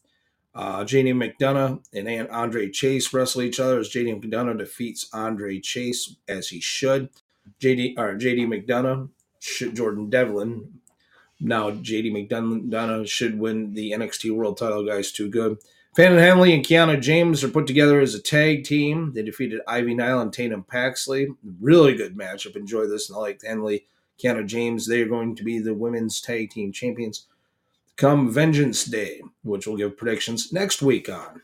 Uh, 0.54 0.84
JD 0.84 1.14
McDonagh 1.14 1.82
and 1.94 2.28
Andre 2.28 2.70
Chase 2.70 3.12
wrestle 3.12 3.42
each 3.42 3.58
other 3.58 3.78
as 3.78 3.88
JD 3.88 4.22
McDonagh 4.22 4.58
defeats 4.58 5.08
Andre 5.12 5.58
Chase 5.58 6.16
as 6.28 6.48
he 6.48 6.60
should. 6.60 7.08
JD 7.60 7.98
or 7.98 8.16
JD 8.16 8.46
McDonagh, 8.46 9.08
Jordan 9.74 10.10
Devlin. 10.10 10.80
Now 11.40 11.70
JD 11.70 12.28
McDonagh 12.28 13.08
should 13.08 13.38
win 13.38 13.72
the 13.72 13.92
NXT 13.92 14.34
World 14.34 14.58
Title. 14.58 14.86
Guys, 14.86 15.10
too 15.10 15.28
good. 15.28 15.58
Fallon 15.94 16.18
Henley 16.18 16.54
and 16.54 16.64
Kiana 16.64 16.98
James 17.00 17.44
are 17.44 17.48
put 17.48 17.66
together 17.66 18.00
as 18.00 18.14
a 18.14 18.22
tag 18.22 18.64
team. 18.64 19.12
They 19.14 19.22
defeated 19.22 19.60
Ivy 19.68 19.94
Nile 19.94 20.20
and 20.20 20.32
Tatum 20.32 20.64
Paxley. 20.64 21.28
Really 21.60 21.94
good 21.94 22.16
matchup. 22.16 22.56
Enjoy 22.56 22.86
this. 22.86 23.10
And 23.10 23.16
I 23.16 23.20
like 23.20 23.42
Henley, 23.42 23.86
Kiana 24.18 24.46
James. 24.46 24.86
They 24.86 25.02
are 25.02 25.08
going 25.08 25.36
to 25.36 25.44
be 25.44 25.58
the 25.58 25.74
women's 25.74 26.20
tag 26.20 26.50
team 26.50 26.72
champions 26.72 27.26
come 27.96 28.30
Vengeance 28.30 28.84
Day, 28.84 29.20
which 29.42 29.66
we'll 29.66 29.76
give 29.76 29.96
predictions 29.96 30.52
next 30.52 30.82
week 30.82 31.08
on 31.08 31.42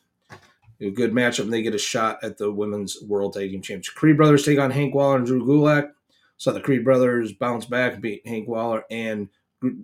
a 0.81 0.91
good 0.91 1.13
matchup, 1.13 1.41
and 1.41 1.53
they 1.53 1.63
get 1.63 1.75
a 1.75 1.79
shot 1.79 2.19
at 2.23 2.39
the 2.39 2.51
Women's 2.51 3.03
World 3.03 3.35
Tag 3.35 3.51
Team 3.51 3.61
Championship. 3.61 3.95
Creed 3.95 4.17
Brothers 4.17 4.45
take 4.45 4.59
on 4.59 4.71
Hank 4.71 4.95
Walker 4.95 5.19
and 5.19 5.27
Drew 5.27 5.45
Gulak. 5.45 5.93
Saw 6.37 6.53
the 6.53 6.61
Creed 6.61 6.85
Brothers 6.85 7.33
bounce 7.33 7.67
back 7.67 8.01
beat 8.01 8.27
Hank 8.27 8.49
Walker 8.49 8.85
and 8.91 9.29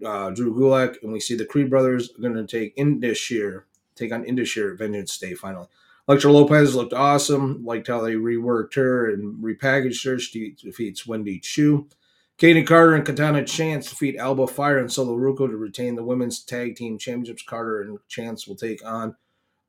uh, 0.04 0.30
Drew 0.30 0.54
Gulak, 0.54 1.02
and 1.02 1.12
we 1.12 1.21
see 1.21 1.35
the 1.35 1.44
Creed 1.44 1.68
Brothers 1.68 2.11
are 2.11 2.23
going 2.23 2.35
to 2.35 2.47
take 2.47 2.75
in 2.76 3.00
this 3.00 3.30
year, 3.30 3.66
take 3.94 4.12
on 4.12 4.24
Indus 4.24 4.56
year 4.56 4.72
at 4.72 4.78
Vengeance 4.78 5.18
Day 5.18 5.34
finally. 5.34 5.66
Elektra 6.08 6.32
Lopez 6.32 6.74
looked 6.74 6.92
awesome. 6.92 7.64
Liked 7.64 7.88
how 7.88 8.00
they 8.00 8.14
reworked 8.14 8.74
her 8.74 9.10
and 9.10 9.42
repackaged 9.42 10.04
her. 10.04 10.18
She 10.18 10.54
defeats 10.62 11.06
Wendy 11.06 11.38
Choo. 11.40 11.88
Kayden 12.38 12.66
Carter 12.66 12.94
and 12.94 13.06
Katana 13.06 13.44
Chance 13.44 13.90
defeat 13.90 14.16
Alba 14.16 14.46
Fyre 14.46 14.78
and 14.78 14.92
Sol 14.92 15.16
Ruca 15.16 15.48
to 15.48 15.56
retain 15.56 15.94
the 15.94 16.02
women's 16.02 16.42
tag 16.42 16.74
team 16.76 16.98
championships. 16.98 17.44
Carter 17.44 17.82
and 17.82 17.98
Chance 18.08 18.46
will 18.46 18.56
take 18.56 18.84
on 18.84 19.14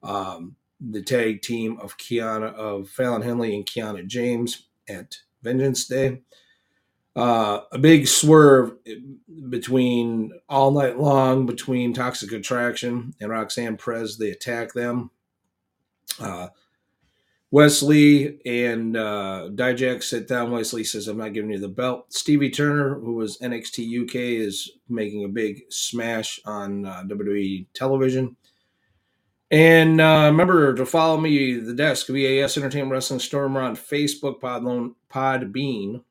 um, 0.01 0.55
the 0.81 1.01
tag 1.01 1.41
team 1.41 1.77
of 1.79 1.97
Kiana 1.97 2.53
of 2.53 2.89
Fallon 2.89 3.21
Henley 3.21 3.55
and 3.55 3.65
Kiana 3.65 4.05
James 4.05 4.67
at 4.89 5.17
Vengeance 5.43 5.87
Day. 5.87 6.21
Uh, 7.15 7.61
a 7.71 7.77
big 7.77 8.07
swerve 8.07 8.73
between 9.49 10.33
all 10.49 10.71
night 10.71 10.99
long 10.99 11.45
between 11.45 11.93
Toxic 11.93 12.31
Attraction 12.33 13.13
and 13.21 13.31
Roxanne 13.31 13.77
Perez. 13.77 14.17
They 14.17 14.31
attack 14.31 14.73
them. 14.73 15.11
Uh, 16.19 16.49
Wesley 17.51 18.41
and 18.45 18.97
uh, 18.97 19.47
Dijak 19.53 20.03
sit 20.03 20.27
down. 20.27 20.51
Wesley 20.51 20.83
says, 20.83 21.07
I'm 21.07 21.17
not 21.17 21.31
giving 21.31 21.51
you 21.51 21.59
the 21.59 21.69
belt. 21.69 22.11
Stevie 22.11 22.49
Turner, 22.49 22.95
who 22.95 23.13
was 23.13 23.37
NXT 23.37 24.03
UK, 24.03 24.15
is 24.15 24.71
making 24.89 25.23
a 25.23 25.29
big 25.29 25.61
smash 25.69 26.39
on 26.45 26.85
uh, 26.85 27.03
WWE 27.05 27.67
television. 27.73 28.35
And 29.51 30.01
uh, 30.01 30.23
remember 30.25 30.73
to 30.73 30.85
follow 30.85 31.17
me, 31.17 31.53
the 31.57 31.73
desk, 31.73 32.07
VAS 32.07 32.57
Entertainment 32.57 32.91
Wrestling 32.91 33.21
Stormer 33.21 33.61
on 33.61 33.77
Facebook, 33.77 34.41
Podlone, 34.41 34.95
Podbean, 35.09 36.03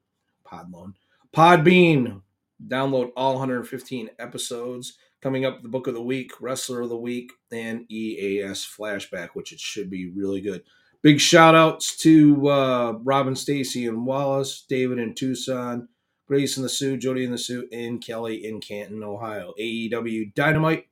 Podlone, 0.55 0.95
Podbean. 1.35 2.23
Download 2.67 3.11
all 3.17 3.35
115 3.35 4.11
episodes. 4.19 4.97
Coming 5.21 5.45
up, 5.45 5.63
the 5.63 5.69
book 5.69 5.87
of 5.87 5.95
the 5.95 6.03
week, 6.03 6.33
wrestler 6.41 6.83
of 6.83 6.91
the 6.91 6.97
week, 6.97 7.33
and 7.51 7.91
EAS 7.91 8.65
flashback, 8.65 9.31
which 9.33 9.53
it 9.53 9.61
should 9.61 9.91
be 9.91 10.11
really 10.11 10.41
good. 10.41 10.63
Big 11.03 11.21
shout 11.21 11.55
outs 11.55 11.97
to 11.99 12.49
uh, 12.49 12.93
Robin 13.03 13.35
Stacy 13.35 13.87
and 13.87 14.07
Wallace, 14.07 14.65
David 14.69 14.99
in 14.99 15.15
Tucson, 15.15 15.89
Grace 16.27 16.57
in 16.57 16.63
the 16.63 16.69
Soo, 16.69 16.97
Jody 16.97 17.25
in 17.25 17.31
the 17.31 17.39
Soo, 17.39 17.69
and 17.73 18.03
Kelly 18.03 18.47
in 18.47 18.61
Canton, 18.61 19.03
Ohio. 19.03 19.53
AEW 19.59 20.35
Dynamite. 20.35 20.87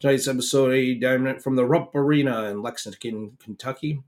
Tonight's 0.00 0.26
episode 0.26 0.72
AEW 0.72 1.00
Dynamite 1.00 1.42
from 1.42 1.54
the 1.54 1.64
Rupp 1.64 1.94
Arena 1.94 2.44
in 2.44 2.62
Lexington, 2.62 3.36
Kentucky. 3.40 4.02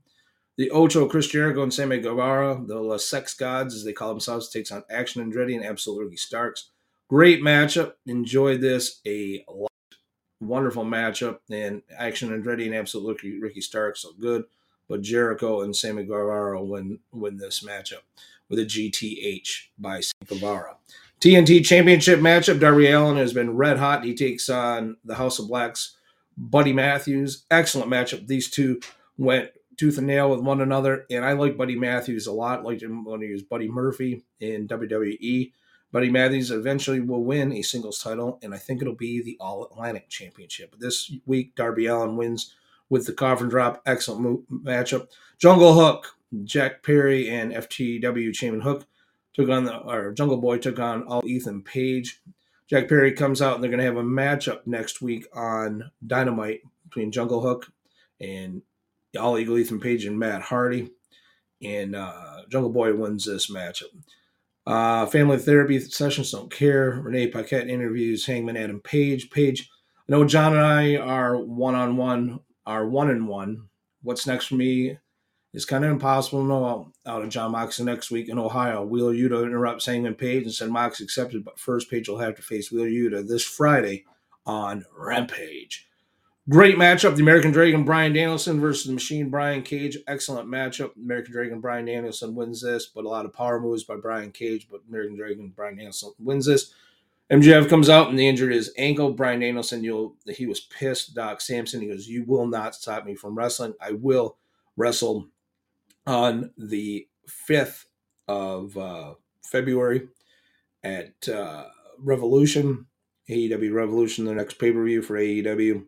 The 0.57 0.71
Ocho, 0.71 1.07
Chris 1.07 1.27
Jericho, 1.27 1.63
and 1.63 1.73
Sammy 1.73 1.99
Guevara, 1.99 2.61
the 2.65 2.79
La 2.79 2.97
Sex 2.97 3.33
Gods, 3.33 3.75
as 3.75 3.83
they 3.83 3.91
call 3.91 4.09
themselves, 4.09 4.49
takes 4.49 4.71
on 4.71 4.83
Action 4.89 5.29
Andretti 5.29 5.55
and 5.55 5.65
Absolute 5.65 6.05
Ricky 6.05 6.15
Starks. 6.15 6.69
Great 7.09 7.41
matchup. 7.41 7.93
Enjoyed 8.05 8.61
this 8.61 9.01
a 9.05 9.43
lot. 9.47 9.71
Wonderful 10.39 10.85
matchup. 10.85 11.39
And 11.49 11.81
Action 11.95 12.29
Andretti 12.29 12.65
and 12.65 12.75
Absolute 12.75 13.21
Ricky, 13.21 13.39
Ricky 13.39 13.61
Starks 13.61 14.05
look 14.05 14.19
good. 14.19 14.45
But 14.87 15.01
Jericho 15.01 15.61
and 15.61 15.75
Sammy 15.75 16.03
Guevara 16.03 16.63
win, 16.63 16.99
win 17.11 17.37
this 17.37 17.61
matchup 17.61 18.01
with 18.49 18.59
a 18.59 18.65
GTH 18.65 19.47
by 19.77 19.99
Sammy 19.99 20.25
Guevara. 20.27 20.77
TNT 21.19 21.65
Championship 21.65 22.19
matchup. 22.19 22.59
Darby 22.59 22.91
Allin 22.91 23.17
has 23.17 23.33
been 23.33 23.57
red 23.57 23.77
hot. 23.77 24.03
He 24.03 24.13
takes 24.13 24.47
on 24.49 24.97
the 25.03 25.15
House 25.15 25.39
of 25.39 25.47
Blacks, 25.47 25.95
Buddy 26.37 26.71
Matthews. 26.71 27.45
Excellent 27.49 27.89
matchup. 27.89 28.27
These 28.27 28.49
two 28.49 28.79
went 29.17 29.49
tooth 29.77 29.97
and 29.97 30.07
nail 30.07 30.29
with 30.29 30.41
one 30.41 30.61
another. 30.61 31.05
And 31.09 31.23
I 31.25 31.33
like 31.33 31.57
Buddy 31.57 31.75
Matthews 31.75 32.27
a 32.27 32.31
lot. 32.31 32.63
Like 32.63 32.81
him 32.81 33.05
when 33.05 33.21
he 33.21 33.31
was 33.31 33.43
Buddy 33.43 33.67
Murphy 33.67 34.23
in 34.39 34.67
WWE. 34.67 35.51
Buddy 35.91 36.09
Matthews 36.09 36.51
eventually 36.51 36.99
will 36.99 37.23
win 37.23 37.53
a 37.53 37.61
singles 37.61 38.03
title, 38.03 38.37
and 38.43 38.53
I 38.53 38.57
think 38.57 38.81
it'll 38.81 38.95
be 38.95 39.21
the 39.21 39.37
All 39.39 39.63
Atlantic 39.63 40.09
Championship. 40.09 40.75
This 40.77 41.09
week, 41.25 41.55
Darby 41.55 41.85
Allin 41.85 42.17
wins 42.17 42.53
with 42.89 43.05
the 43.05 43.13
coffin 43.13 43.47
drop. 43.47 43.81
Excellent 43.85 44.21
mo- 44.21 44.43
matchup. 44.51 45.07
Jungle 45.37 45.73
Hook, 45.73 46.17
Jack 46.43 46.83
Perry, 46.83 47.29
and 47.29 47.53
FTW 47.53 48.33
Champion 48.33 48.61
Hook 48.61 48.85
took 49.33 49.49
on 49.49 49.63
the, 49.63 49.77
or 49.77 50.11
Jungle 50.11 50.37
Boy 50.37 50.57
took 50.57 50.79
on 50.79 51.03
all 51.03 51.25
Ethan 51.25 51.61
Page. 51.61 52.21
Jack 52.67 52.89
Perry 52.89 53.13
comes 53.13 53.41
out, 53.41 53.55
and 53.55 53.63
they're 53.63 53.71
going 53.71 53.79
to 53.79 53.85
have 53.85 53.95
a 53.95 54.03
matchup 54.03 54.65
next 54.65 55.01
week 55.01 55.25
on 55.33 55.91
Dynamite 56.05 56.61
between 56.83 57.11
Jungle 57.11 57.41
Hook 57.41 57.71
and 58.19 58.63
all 59.17 59.37
Eagle 59.37 59.57
Ethan 59.57 59.79
Page 59.79 60.05
and 60.05 60.19
Matt 60.19 60.41
Hardy. 60.41 60.91
And 61.63 61.95
uh, 61.95 62.41
Jungle 62.49 62.71
Boy 62.71 62.93
wins 62.93 63.25
this 63.25 63.49
matchup. 63.49 63.89
Uh, 64.67 65.05
family 65.05 65.37
therapy 65.37 65.79
sessions 65.79 66.31
don't 66.31 66.51
care. 66.51 66.91
Renee 66.91 67.27
Paquette 67.27 67.69
interviews 67.69 68.25
Hangman 68.25 68.57
Adam 68.57 68.81
Page. 68.81 69.29
Page, 69.29 69.69
I 70.07 70.11
know 70.11 70.25
John 70.25 70.53
and 70.53 70.65
I 70.65 70.97
are 70.97 71.37
one 71.37 71.75
on 71.75 71.97
one, 71.97 72.39
are 72.65 72.87
one 72.87 73.09
and 73.09 73.27
one. 73.27 73.69
What's 74.01 74.27
next 74.27 74.47
for 74.47 74.55
me 74.55 74.97
is 75.53 75.65
kind 75.65 75.85
of 75.85 75.91
impossible 75.91 76.41
to 76.41 76.47
know 76.47 76.91
out, 77.05 77.23
of 77.23 77.29
Jon 77.29 77.51
Moxley 77.51 77.85
next 77.85 78.11
week 78.11 78.27
in 78.27 78.37
Ohio. 78.37 78.83
Wheeler 78.83 79.13
Yuta 79.13 79.45
interrupts 79.45 79.85
Hangman 79.85 80.15
Page 80.15 80.43
and 80.43 80.53
said 80.53 80.69
Mox 80.69 80.99
accepted, 80.99 81.45
but 81.45 81.59
first 81.59 81.89
Page 81.89 82.09
will 82.09 82.19
have 82.19 82.35
to 82.35 82.41
face 82.41 82.71
Wheeler 82.71 82.89
Yuta 82.89 83.27
this 83.27 83.43
Friday 83.43 84.03
on 84.45 84.83
Rampage. 84.97 85.87
Great 86.47 86.77
matchup. 86.77 87.15
The 87.15 87.23
American 87.23 87.51
Dragon 87.51 87.83
Bryan 87.83 88.13
Danielson 88.13 88.59
versus 88.59 88.85
the 88.85 88.93
Machine 88.93 89.31
Brian 89.31 89.63
Cage. 89.63 89.97
Excellent 90.05 90.47
matchup. 90.47 90.95
American 90.95 91.31
Dragon 91.31 91.59
Bryan 91.59 91.85
Danielson 91.85 92.35
wins 92.35 92.61
this, 92.61 92.85
but 92.85 93.03
a 93.03 93.09
lot 93.09 93.25
of 93.25 93.33
power 93.33 93.59
moves 93.59 93.83
by 93.83 93.95
Brian 93.95 94.31
Cage. 94.31 94.67
But 94.69 94.81
American 94.87 95.17
Dragon 95.17 95.51
Bryan 95.55 95.77
Danielson 95.77 96.11
wins 96.19 96.45
this. 96.45 96.71
MJF 97.31 97.67
comes 97.67 97.89
out 97.89 98.09
and 98.09 98.19
they 98.19 98.27
injured 98.27 98.53
his 98.53 98.71
ankle. 98.77 99.11
Bryan 99.11 99.39
Danielson, 99.39 99.83
you'll 99.83 100.17
he 100.27 100.45
was 100.45 100.59
pissed. 100.59 101.15
Doc 101.15 101.41
Sampson, 101.41 101.81
he 101.81 101.87
goes, 101.87 102.07
"You 102.07 102.23
will 102.25 102.45
not 102.45 102.75
stop 102.75 103.05
me 103.05 103.15
from 103.15 103.35
wrestling. 103.35 103.73
I 103.81 103.93
will 103.93 104.37
wrestle 104.77 105.29
on 106.05 106.51
the 106.59 107.07
fifth 107.27 107.87
of 108.27 108.77
uh, 108.77 109.15
February 109.41 110.09
at 110.83 111.27
uh, 111.27 111.65
Revolution, 111.97 112.85
AEW 113.27 113.73
Revolution, 113.73 114.25
the 114.25 114.35
next 114.35 114.59
pay 114.59 114.71
per 114.71 114.85
view 114.85 115.01
for 115.01 115.15
AEW." 115.15 115.85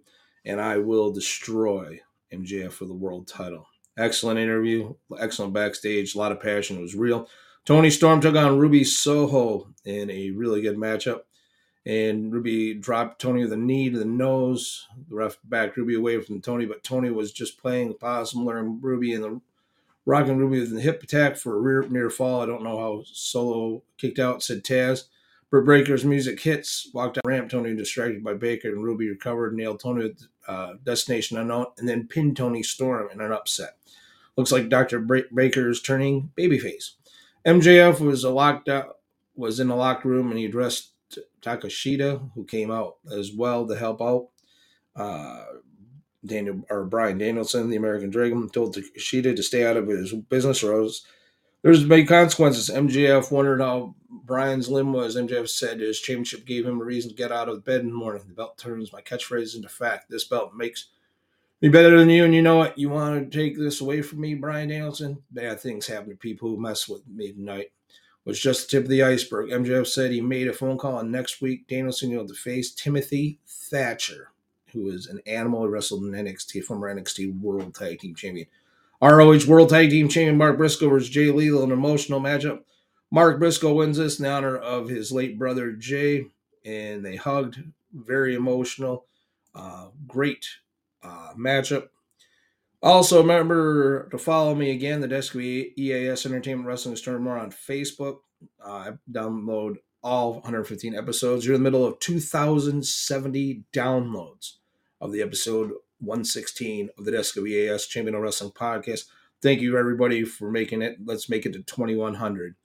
And 0.47 0.61
I 0.61 0.77
will 0.77 1.11
destroy 1.11 1.99
MJF 2.33 2.71
for 2.71 2.85
the 2.85 2.93
world 2.93 3.27
title. 3.27 3.67
Excellent 3.97 4.39
interview, 4.39 4.93
excellent 5.19 5.53
backstage, 5.53 6.15
a 6.15 6.17
lot 6.17 6.31
of 6.31 6.39
passion. 6.39 6.77
It 6.77 6.81
was 6.81 6.95
real. 6.95 7.27
Toni 7.65 7.89
Storm 7.89 8.21
took 8.21 8.35
on 8.35 8.57
Ruby 8.57 8.85
Soho 8.85 9.73
in 9.83 10.09
a 10.09 10.31
really 10.31 10.61
good 10.61 10.77
matchup. 10.77 11.23
And 11.85 12.31
Ruby 12.31 12.73
dropped 12.73 13.19
Toni 13.19 13.43
with 13.43 13.51
a 13.51 13.57
knee 13.57 13.89
to 13.89 13.99
the 13.99 14.05
nose. 14.05 14.87
The 15.09 15.15
ref 15.15 15.37
backed 15.43 15.75
Ruby 15.75 15.95
away 15.95 16.21
from 16.21 16.39
Toni, 16.39 16.65
but 16.65 16.83
Toni 16.83 17.09
was 17.11 17.33
just 17.33 17.61
playing 17.61 17.95
possum, 17.95 18.45
learning 18.45 18.79
Ruby 18.81 19.13
and 19.13 19.23
the 19.23 19.41
rocking 20.05 20.37
Ruby 20.37 20.61
with 20.61 20.73
the 20.73 20.79
hip 20.79 21.03
attack 21.03 21.35
for 21.35 21.57
a 21.57 21.59
rear 21.59 21.81
near 21.89 22.09
fall. 22.09 22.41
I 22.41 22.45
don't 22.45 22.63
know 22.63 22.79
how 22.79 23.03
Soho 23.05 23.83
kicked 23.97 24.19
out, 24.19 24.41
said 24.41 24.63
Taz. 24.63 25.03
Britt 25.49 25.65
Baker's 25.65 26.03
music 26.03 26.41
hits, 26.41 26.89
walked 26.93 27.15
down 27.15 27.21
ramp, 27.25 27.49
Toni 27.49 27.73
distracted 27.73 28.21
by 28.21 28.33
Baker, 28.33 28.69
and 28.69 28.83
Ruby 28.83 29.09
recovered, 29.09 29.55
nailed 29.55 29.79
Toni 29.79 30.03
with 30.03 30.27
uh, 30.47 30.73
Destination 30.83 31.37
Unknown, 31.37 31.67
and 31.77 31.87
then 31.87 32.07
pinned 32.07 32.37
Toni 32.37 32.63
Storm 32.63 33.09
in 33.11 33.21
an 33.21 33.31
upset. 33.31 33.77
Looks 34.35 34.51
like 34.51 34.69
Dr. 34.69 34.99
Baker 34.99 35.69
is 35.69 35.81
turning 35.81 36.31
babyface. 36.37 36.91
MJF 37.45 37.99
was 37.99 38.23
a 38.23 38.29
locked 38.29 38.69
out, 38.69 38.97
was 39.35 39.59
in 39.59 39.67
the 39.67 39.75
locked 39.75 40.05
room, 40.05 40.29
and 40.29 40.37
he 40.37 40.45
addressed 40.45 40.91
Takeshita, 41.41 42.31
who 42.35 42.45
came 42.45 42.71
out 42.71 42.97
as 43.11 43.31
well 43.33 43.67
to 43.67 43.75
help 43.75 44.01
out. 44.01 44.29
Uh, 44.95 45.43
Daniel 46.25 46.63
or 46.69 46.83
Bryan 46.83 47.17
Danielson, 47.17 47.69
the 47.69 47.77
American 47.77 48.09
Dragon, 48.09 48.49
told 48.49 48.75
Takeshita 48.75 49.35
to 49.35 49.43
stay 49.43 49.65
out 49.65 49.77
of 49.77 49.87
his 49.87 50.13
business, 50.13 50.63
or 50.63 50.81
else 50.81 51.05
there's 51.61 51.83
big 51.83 52.07
consequences. 52.07 52.69
MJF 52.69 53.31
wondered 53.31 53.61
how 53.61 53.95
Bryan's 54.09 54.69
limb 54.69 54.93
was. 54.93 55.15
MJF 55.15 55.49
said 55.49 55.79
his 55.79 55.99
championship 55.99 56.45
gave 56.45 56.65
him 56.65 56.81
a 56.81 56.85
reason 56.85 57.09
to 57.09 57.15
get 57.15 57.31
out 57.31 57.49
of 57.49 57.65
bed 57.65 57.81
in 57.81 57.89
the 57.89 57.95
morning. 57.95 58.23
The 58.27 58.33
belt 58.33 58.57
turns 58.57 58.93
my 58.93 59.01
catchphrase 59.01 59.55
into 59.55 59.69
fact. 59.69 60.09
This 60.09 60.23
belt 60.23 60.53
makes 60.53 60.87
me 61.61 61.69
better 61.69 61.97
than 61.97 62.09
you, 62.09 62.23
and 62.23 62.35
you 62.35 62.41
know 62.41 62.57
what? 62.57 62.77
You 62.77 62.89
want 62.89 63.31
to 63.31 63.37
take 63.37 63.57
this 63.57 63.81
away 63.81 64.01
from 64.01 64.21
me, 64.21 64.35
Bryan 64.35 64.69
Danielson? 64.69 65.23
Bad 65.31 65.59
things 65.59 65.87
happen 65.87 66.11
to 66.11 66.15
people 66.15 66.49
who 66.49 66.61
mess 66.61 66.87
with 66.87 67.07
me 67.07 67.31
tonight. 67.31 67.71
Was 68.25 68.39
just 68.39 68.69
the 68.69 68.71
tip 68.71 68.83
of 68.83 68.89
the 68.89 69.03
iceberg. 69.03 69.51
MJF 69.51 69.87
said 69.87 70.11
he 70.11 70.19
made 70.19 70.49
a 70.49 70.53
phone 70.53 70.77
call, 70.77 70.99
and 70.99 71.11
next 71.11 71.41
week 71.41 71.67
Danielson 71.67 72.15
will 72.15 72.27
face 72.27 72.71
Timothy 72.71 73.39
Thatcher, 73.47 74.31
who 74.73 74.89
is 74.89 75.07
an 75.07 75.21
animal 75.25 75.61
who 75.61 75.69
wrestled 75.69 76.03
in 76.03 76.11
NXT, 76.11 76.63
former 76.65 76.93
NXT 76.93 77.39
World 77.39 77.73
Tag 77.73 77.99
Team 77.99 78.13
Champion. 78.13 78.47
ROH 79.01 79.45
World 79.47 79.69
Tag 79.69 79.89
Team 79.89 80.09
Champion 80.09 80.37
Mark 80.37 80.57
Briscoe 80.57 80.89
versus 80.89 81.09
Jay 81.09 81.29
Lethal, 81.29 81.63
an 81.63 81.71
emotional 81.71 82.19
matchup. 82.19 82.61
Mark 83.11 83.39
Briscoe 83.39 83.73
wins 83.73 83.97
this 83.97 84.19
in 84.19 84.25
honor 84.25 84.57
of 84.57 84.89
his 84.89 85.11
late 85.11 85.37
brother 85.37 85.71
Jay, 85.71 86.25
and 86.65 87.05
they 87.05 87.15
hugged. 87.15 87.59
Very 87.93 88.35
emotional. 88.35 89.05
Uh, 89.55 89.87
great 90.07 90.45
uh, 91.03 91.33
matchup. 91.37 91.87
Also, 92.81 93.21
remember 93.21 94.07
to 94.09 94.17
follow 94.17 94.53
me 94.53 94.71
again, 94.71 95.01
the 95.01 95.07
Desk 95.07 95.35
EAS 95.35 96.25
Entertainment 96.25 96.67
Wrestling 96.67 96.95
Storm 96.95 97.23
more 97.23 97.37
on 97.37 97.51
Facebook. 97.51 98.19
Uh, 98.63 98.91
download 99.11 99.77
all 100.03 100.33
115 100.33 100.95
episodes. 100.95 101.45
You're 101.45 101.55
in 101.55 101.63
the 101.63 101.69
middle 101.69 101.85
of 101.85 101.99
2,070 101.99 103.63
downloads 103.73 104.53
of 105.01 105.11
the 105.11 105.21
episode 105.21 105.71
116 105.99 106.89
of 106.97 107.05
the 107.05 107.45
EAS 107.45 107.87
Champion 107.87 108.15
of 108.15 108.21
Wrestling 108.21 108.51
podcast. 108.51 109.05
Thank 109.41 109.61
you, 109.61 109.77
everybody, 109.77 110.23
for 110.23 110.51
making 110.51 110.81
it. 110.81 110.97
Let's 111.03 111.29
make 111.29 111.45
it 111.45 111.53
to 111.53 111.61
2100. 111.61 112.55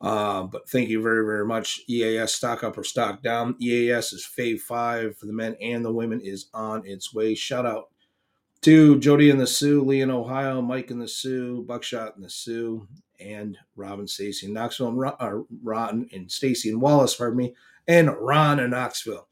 Uh, 0.00 0.42
but 0.42 0.68
thank 0.68 0.88
you 0.88 1.00
very, 1.00 1.24
very 1.24 1.46
much. 1.46 1.80
EAS 1.88 2.34
stock 2.34 2.64
up 2.64 2.76
or 2.76 2.82
stock 2.82 3.22
down. 3.22 3.54
EAS 3.60 4.12
is 4.12 4.26
Fave 4.26 4.60
5 4.60 5.16
for 5.16 5.26
the 5.26 5.32
men 5.32 5.56
and 5.60 5.84
the 5.84 5.92
women 5.92 6.20
is 6.20 6.46
on 6.52 6.84
its 6.84 7.14
way. 7.14 7.34
Shout 7.34 7.64
out 7.64 7.90
to 8.62 8.98
Jody 8.98 9.30
and 9.30 9.40
the 9.40 9.46
Soo, 9.46 9.84
Lee 9.84 10.00
in 10.00 10.10
Ohio, 10.10 10.60
Mike 10.60 10.90
and 10.90 11.00
the 11.00 11.08
Soo, 11.08 11.64
Buckshot 11.68 12.16
and 12.16 12.24
the 12.24 12.30
Soo, 12.30 12.88
and 13.20 13.56
Robin, 13.76 14.08
Stacy 14.08 14.46
in 14.46 14.52
Knoxville, 14.52 14.88
and 14.88 14.98
Ron, 14.98 15.14
uh, 15.20 15.38
Ron 15.62 16.08
and 16.12 16.30
Stacy 16.30 16.70
and 16.70 16.80
Wallace, 16.80 17.14
pardon 17.14 17.38
me, 17.38 17.54
and 17.86 18.10
Ron 18.18 18.58
in 18.58 18.70
Knoxville. 18.70 19.28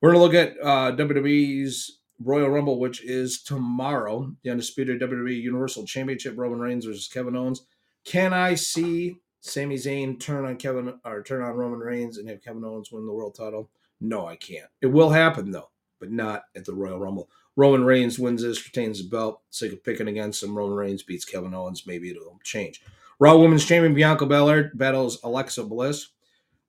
We're 0.00 0.12
going 0.12 0.30
to 0.30 0.38
look 0.38 0.48
at 0.48 0.56
uh, 0.62 0.96
WWE's 0.96 1.98
Royal 2.22 2.48
Rumble, 2.48 2.80
which 2.80 3.04
is 3.04 3.42
tomorrow. 3.42 4.34
The 4.42 4.50
undisputed 4.50 5.00
WWE 5.00 5.40
Universal 5.40 5.86
Championship, 5.86 6.34
Roman 6.36 6.60
Reigns 6.60 6.86
versus 6.86 7.08
Kevin 7.08 7.36
Owens. 7.36 7.66
Can 8.04 8.32
I 8.32 8.54
see 8.54 9.16
Sami 9.40 9.76
Zayn 9.76 10.18
turn 10.18 10.44
on 10.44 10.56
Kevin 10.56 10.98
or 11.04 11.22
turn 11.22 11.42
on 11.42 11.54
Roman 11.54 11.80
Reigns 11.80 12.18
and 12.18 12.28
have 12.28 12.42
Kevin 12.42 12.64
Owens 12.64 12.90
win 12.90 13.06
the 13.06 13.12
world 13.12 13.34
title? 13.34 13.70
No, 14.00 14.26
I 14.26 14.36
can't. 14.36 14.68
It 14.80 14.86
will 14.86 15.10
happen 15.10 15.50
though, 15.50 15.70
but 16.00 16.10
not 16.10 16.44
at 16.54 16.64
the 16.64 16.74
Royal 16.74 16.98
Rumble. 16.98 17.28
Roman 17.56 17.84
Reigns 17.84 18.18
wins 18.18 18.42
this, 18.42 18.64
retains 18.64 19.02
the 19.02 19.08
belt. 19.08 19.40
Sick 19.50 19.72
of 19.72 19.82
picking 19.82 20.08
against 20.08 20.42
him. 20.42 20.56
Roman 20.56 20.76
Reigns 20.76 21.02
beats 21.02 21.24
Kevin 21.24 21.54
Owens. 21.54 21.86
Maybe 21.86 22.10
it'll 22.10 22.38
change. 22.44 22.82
Raw 23.18 23.36
Women's 23.36 23.64
Champion 23.64 23.94
Bianca 23.94 24.26
Belair 24.26 24.70
battles 24.74 25.18
Alexa 25.24 25.64
Bliss. 25.64 26.08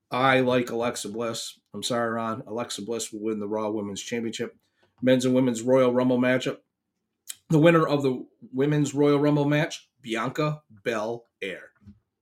I 0.10 0.40
like 0.40 0.70
Alexa 0.70 1.10
Bliss. 1.10 1.60
I'm 1.74 1.84
sorry, 1.84 2.10
Ron. 2.12 2.44
Alexa 2.48 2.84
Bliss 2.84 3.12
will 3.12 3.20
win 3.20 3.40
the 3.40 3.48
Raw 3.48 3.70
Women's 3.70 4.02
Championship. 4.02 4.56
Men's 5.02 5.26
and 5.26 5.36
Women's 5.36 5.62
Royal 5.62 5.94
Rumble 5.94 6.20
matchup. 6.20 6.58
The 7.50 7.60
winner 7.60 7.88
of 7.88 8.04
the 8.04 8.26
Women's 8.52 8.94
Royal 8.94 9.20
Rumble 9.20 9.46
match, 9.46 9.90
Bianca 10.02 10.62
Belair. 10.84 11.72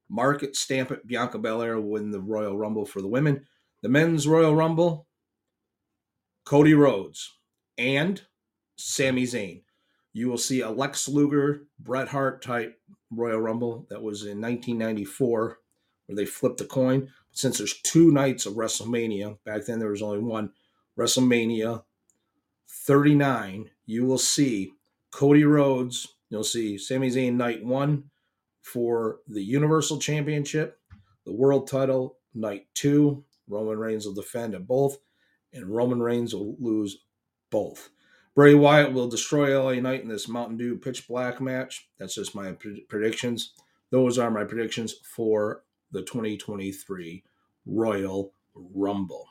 Mark 0.09 0.43
it, 0.43 0.55
stamp 0.55 0.91
it. 0.91 1.07
Bianca 1.07 1.39
Belair 1.39 1.79
will 1.79 1.91
win 1.91 2.11
the 2.11 2.19
Royal 2.19 2.57
Rumble 2.57 2.85
for 2.85 3.01
the 3.01 3.07
women. 3.07 3.45
The 3.81 3.89
Men's 3.89 4.27
Royal 4.27 4.55
Rumble, 4.55 5.07
Cody 6.45 6.73
Rhodes 6.73 7.37
and 7.77 8.21
Sami 8.77 9.23
Zayn. 9.23 9.63
You 10.13 10.29
will 10.29 10.37
see 10.37 10.61
a 10.61 10.69
Lex 10.69 11.07
Luger, 11.07 11.63
Bret 11.79 12.09
Hart 12.09 12.41
type 12.41 12.79
Royal 13.11 13.39
Rumble 13.39 13.85
that 13.89 14.01
was 14.01 14.21
in 14.21 14.39
1994, 14.39 15.59
where 16.05 16.15
they 16.15 16.25
flipped 16.25 16.57
the 16.57 16.65
coin. 16.65 17.09
Since 17.31 17.57
there's 17.57 17.81
two 17.81 18.11
nights 18.11 18.45
of 18.45 18.53
WrestleMania, 18.53 19.39
back 19.43 19.65
then 19.65 19.79
there 19.79 19.89
was 19.89 20.01
only 20.01 20.19
one 20.19 20.51
WrestleMania 20.97 21.83
39, 22.83 23.69
you 23.85 24.05
will 24.05 24.17
see 24.17 24.73
Cody 25.11 25.43
Rhodes. 25.43 26.15
You'll 26.29 26.43
see 26.43 26.77
Sami 26.77 27.09
Zayn 27.09 27.35
night 27.35 27.63
one 27.63 28.05
for 28.61 29.19
the 29.27 29.43
Universal 29.43 29.99
Championship, 29.99 30.79
the 31.25 31.33
World 31.33 31.67
Title 31.67 32.17
night 32.33 32.67
two. 32.73 33.23
Roman 33.47 33.77
Reigns 33.77 34.05
will 34.05 34.13
defend 34.13 34.55
at 34.55 34.67
both, 34.67 34.97
and 35.53 35.67
Roman 35.67 36.01
Reigns 36.01 36.33
will 36.33 36.55
lose 36.59 36.97
both. 37.51 37.89
Bray 38.35 38.53
Wyatt 38.53 38.91
will 38.91 39.07
destroy 39.07 39.57
LA 39.57 39.79
Knight 39.79 40.01
in 40.01 40.09
this 40.09 40.27
Mountain 40.27 40.57
Dew 40.57 40.77
pitch 40.77 41.07
black 41.07 41.39
match. 41.39 41.87
That's 41.97 42.15
just 42.15 42.35
my 42.35 42.53
predictions. 42.89 43.53
Those 43.91 44.17
are 44.17 44.29
my 44.29 44.43
predictions 44.43 44.95
for 45.03 45.63
the 45.91 46.01
2023 46.01 47.23
Royal 47.65 48.33
Rumble. 48.53 49.27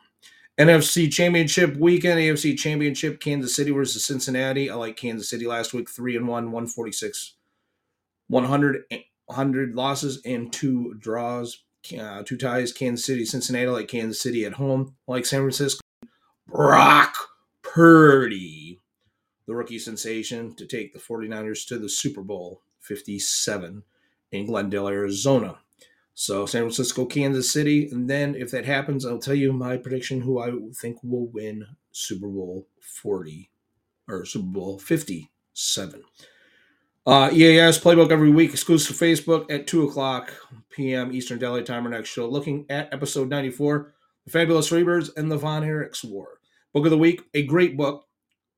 NFC 0.58 1.10
Championship 1.10 1.76
weekend, 1.76 2.20
AFC 2.20 2.56
Championship, 2.56 3.20
Kansas 3.20 3.56
City 3.56 3.70
versus 3.70 4.04
Cincinnati. 4.04 4.70
I 4.70 4.74
like 4.74 4.96
Kansas 4.96 5.28
City 5.28 5.46
last 5.46 5.74
week, 5.74 5.90
3 5.90 6.16
and 6.16 6.28
1, 6.28 6.44
146, 6.44 7.34
100, 8.28 8.84
100 9.26 9.74
losses 9.74 10.20
and 10.24 10.52
two 10.52 10.94
draws, 10.94 11.62
uh, 11.98 12.22
two 12.24 12.36
ties. 12.36 12.72
Kansas 12.72 13.04
City, 13.04 13.24
Cincinnati, 13.24 13.66
I 13.66 13.70
like 13.70 13.88
Kansas 13.88 14.20
City 14.20 14.44
at 14.44 14.54
home, 14.54 14.94
I 15.08 15.12
like 15.12 15.26
San 15.26 15.40
Francisco. 15.40 15.80
Brock 16.46 17.16
Purdy 17.62 18.80
the 19.46 19.54
rookie 19.54 19.78
sensation, 19.78 20.54
to 20.54 20.66
take 20.66 20.92
the 20.92 20.98
49ers 20.98 21.66
to 21.68 21.78
the 21.78 21.88
Super 21.88 22.22
Bowl 22.22 22.62
57 22.80 23.82
in 24.32 24.46
Glendale, 24.46 24.88
Arizona. 24.88 25.58
So 26.14 26.46
San 26.46 26.62
Francisco, 26.62 27.04
Kansas 27.06 27.50
City, 27.50 27.88
and 27.90 28.08
then 28.08 28.36
if 28.36 28.50
that 28.52 28.64
happens, 28.64 29.04
I'll 29.04 29.18
tell 29.18 29.34
you 29.34 29.52
my 29.52 29.76
prediction 29.76 30.20
who 30.20 30.38
I 30.38 30.52
think 30.72 30.98
will 31.02 31.26
win 31.26 31.66
Super 31.90 32.28
Bowl 32.28 32.68
40 32.80 33.50
or 34.08 34.24
Super 34.24 34.46
Bowl 34.46 34.78
57. 34.78 36.02
Uh, 37.06 37.30
EAS 37.32 37.78
playbook 37.78 38.10
every 38.10 38.30
week, 38.30 38.50
exclusive 38.50 38.96
Facebook 38.96 39.50
at 39.52 39.66
2 39.66 39.88
o'clock 39.88 40.32
p.m. 40.70 41.12
Eastern 41.12 41.38
Daylight 41.38 41.66
Time. 41.66 41.84
Our 41.84 41.90
next 41.90 42.08
show, 42.10 42.26
looking 42.28 42.64
at 42.70 42.92
episode 42.94 43.28
94, 43.28 43.92
The 44.24 44.30
Fabulous 44.30 44.70
Freebirds 44.70 45.10
and 45.16 45.30
the 45.30 45.36
Von 45.36 45.62
Erichs 45.62 46.04
War. 46.04 46.38
Book 46.72 46.86
of 46.86 46.90
the 46.90 46.98
week, 46.98 47.22
a 47.34 47.42
great 47.42 47.76
book 47.76 48.06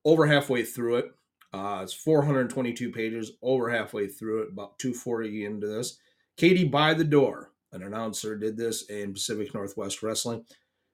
over 0.05 0.27
halfway 0.27 0.63
through 0.63 0.97
it. 0.97 1.07
Uh, 1.53 1.81
it's 1.83 1.93
422 1.93 2.93
pages, 2.93 3.33
over 3.43 3.71
halfway 3.71 4.07
through 4.07 4.43
it, 4.43 4.51
about 4.53 4.79
240 4.79 5.47
into 5.47 5.67
this. 5.67 5.99
Katie 6.37 6.65
by 6.65 6.95
the 6.95 7.05
door, 7.05 7.53
an 7.73 7.83
announcer, 7.83 8.37
did 8.37 8.57
this 8.57 8.83
in 8.83 9.15
Pacific 9.15 9.55
Northwest 9.55 10.03
Wrestling. 10.03 10.45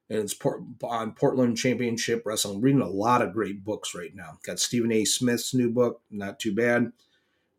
And 0.09 0.19
it's 0.19 0.35
on 0.83 1.13
Portland 1.13 1.57
Championship 1.57 2.23
Wrestling. 2.25 2.57
I'm 2.57 2.61
reading 2.61 2.81
a 2.81 2.89
lot 2.89 3.21
of 3.21 3.33
great 3.33 3.63
books 3.63 3.95
right 3.95 4.13
now. 4.13 4.37
Got 4.45 4.59
Stephen 4.59 4.91
A. 4.91 5.05
Smith's 5.05 5.53
new 5.53 5.69
book, 5.69 6.01
not 6.11 6.39
too 6.39 6.53
bad. 6.53 6.91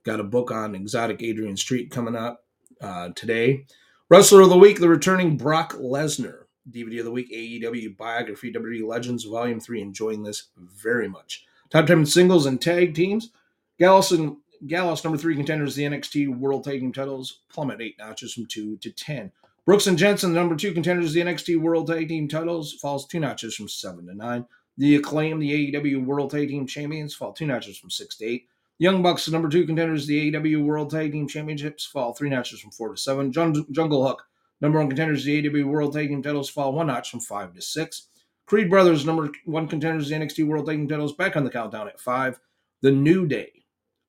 Got 0.04 0.20
a 0.20 0.24
book 0.24 0.50
on 0.50 0.74
Exotic 0.74 1.22
Adrian 1.22 1.56
Street 1.56 1.90
coming 1.90 2.16
up 2.16 2.44
uh, 2.80 3.10
today. 3.14 3.66
Wrestler 4.08 4.42
of 4.42 4.50
the 4.50 4.58
Week, 4.58 4.78
the 4.78 4.88
returning 4.88 5.36
Brock 5.36 5.72
Lesnar. 5.74 6.44
DVD 6.70 7.00
of 7.00 7.04
the 7.04 7.10
week, 7.10 7.30
AEW 7.30 7.96
Biography, 7.96 8.52
WWE 8.52 8.86
Legends, 8.86 9.24
Volume 9.24 9.60
3. 9.60 9.82
Enjoying 9.82 10.22
this 10.22 10.48
very 10.56 11.08
much. 11.08 11.44
Top 11.70 11.86
10 11.86 12.06
singles 12.06 12.46
and 12.46 12.60
tag 12.60 12.94
teams. 12.94 13.30
Gallus 13.78 14.12
and 14.12 14.36
Gallus, 14.66 15.04
number 15.04 15.18
three 15.18 15.36
contenders, 15.36 15.74
the 15.74 15.84
NXT 15.84 16.38
World 16.38 16.64
Tag 16.64 16.80
Team 16.80 16.92
titles 16.92 17.40
plummet 17.50 17.80
eight 17.80 17.96
notches 17.98 18.32
from 18.32 18.46
two 18.46 18.76
to 18.78 18.90
10. 18.90 19.30
Brooks 19.66 19.86
and 19.86 19.98
Jensen, 19.98 20.32
the 20.32 20.38
number 20.38 20.56
two 20.56 20.72
contenders, 20.72 21.12
the 21.12 21.20
NXT 21.20 21.60
World 21.60 21.86
Tag 21.86 22.08
Team 22.08 22.28
titles, 22.28 22.74
falls 22.74 23.06
two 23.06 23.20
notches 23.20 23.54
from 23.54 23.68
seven 23.68 24.06
to 24.06 24.14
nine. 24.14 24.46
The 24.76 24.96
Acclaim, 24.96 25.38
the 25.38 25.72
AEW 25.72 26.04
World 26.04 26.30
Tag 26.30 26.48
Team 26.48 26.66
champions, 26.66 27.14
fall 27.14 27.32
two 27.32 27.46
notches 27.46 27.78
from 27.78 27.90
six 27.90 28.16
to 28.18 28.26
eight. 28.26 28.48
Young 28.78 29.02
Bucks, 29.02 29.26
the 29.26 29.32
number 29.32 29.48
two 29.48 29.66
contenders, 29.66 30.06
the 30.06 30.32
AEW 30.32 30.64
World 30.64 30.90
Tag 30.90 31.12
Team 31.12 31.28
championships, 31.28 31.84
fall 31.84 32.12
three 32.12 32.30
notches 32.30 32.60
from 32.60 32.70
four 32.70 32.90
to 32.90 32.96
seven. 32.96 33.32
Jungle 33.32 34.06
Hook, 34.06 34.24
Number 34.60 34.78
one 34.78 34.88
contenders, 34.88 35.24
the 35.24 35.42
AEW 35.42 35.66
World 35.66 35.92
Tag 35.92 36.08
Team 36.08 36.22
titles 36.22 36.48
fall 36.48 36.72
one 36.72 36.86
notch 36.86 37.10
from 37.10 37.20
five 37.20 37.52
to 37.54 37.60
six. 37.60 38.08
Creed 38.46 38.70
Brothers, 38.70 39.04
number 39.04 39.30
one 39.44 39.68
contenders, 39.68 40.08
the 40.08 40.14
NXT 40.14 40.46
World 40.46 40.66
Tag 40.66 40.78
Team 40.78 40.88
titles 40.88 41.14
back 41.14 41.36
on 41.36 41.44
the 41.44 41.50
countdown 41.50 41.88
at 41.88 42.00
five. 42.00 42.40
The 42.80 42.90
New 42.90 43.26
Day 43.26 43.63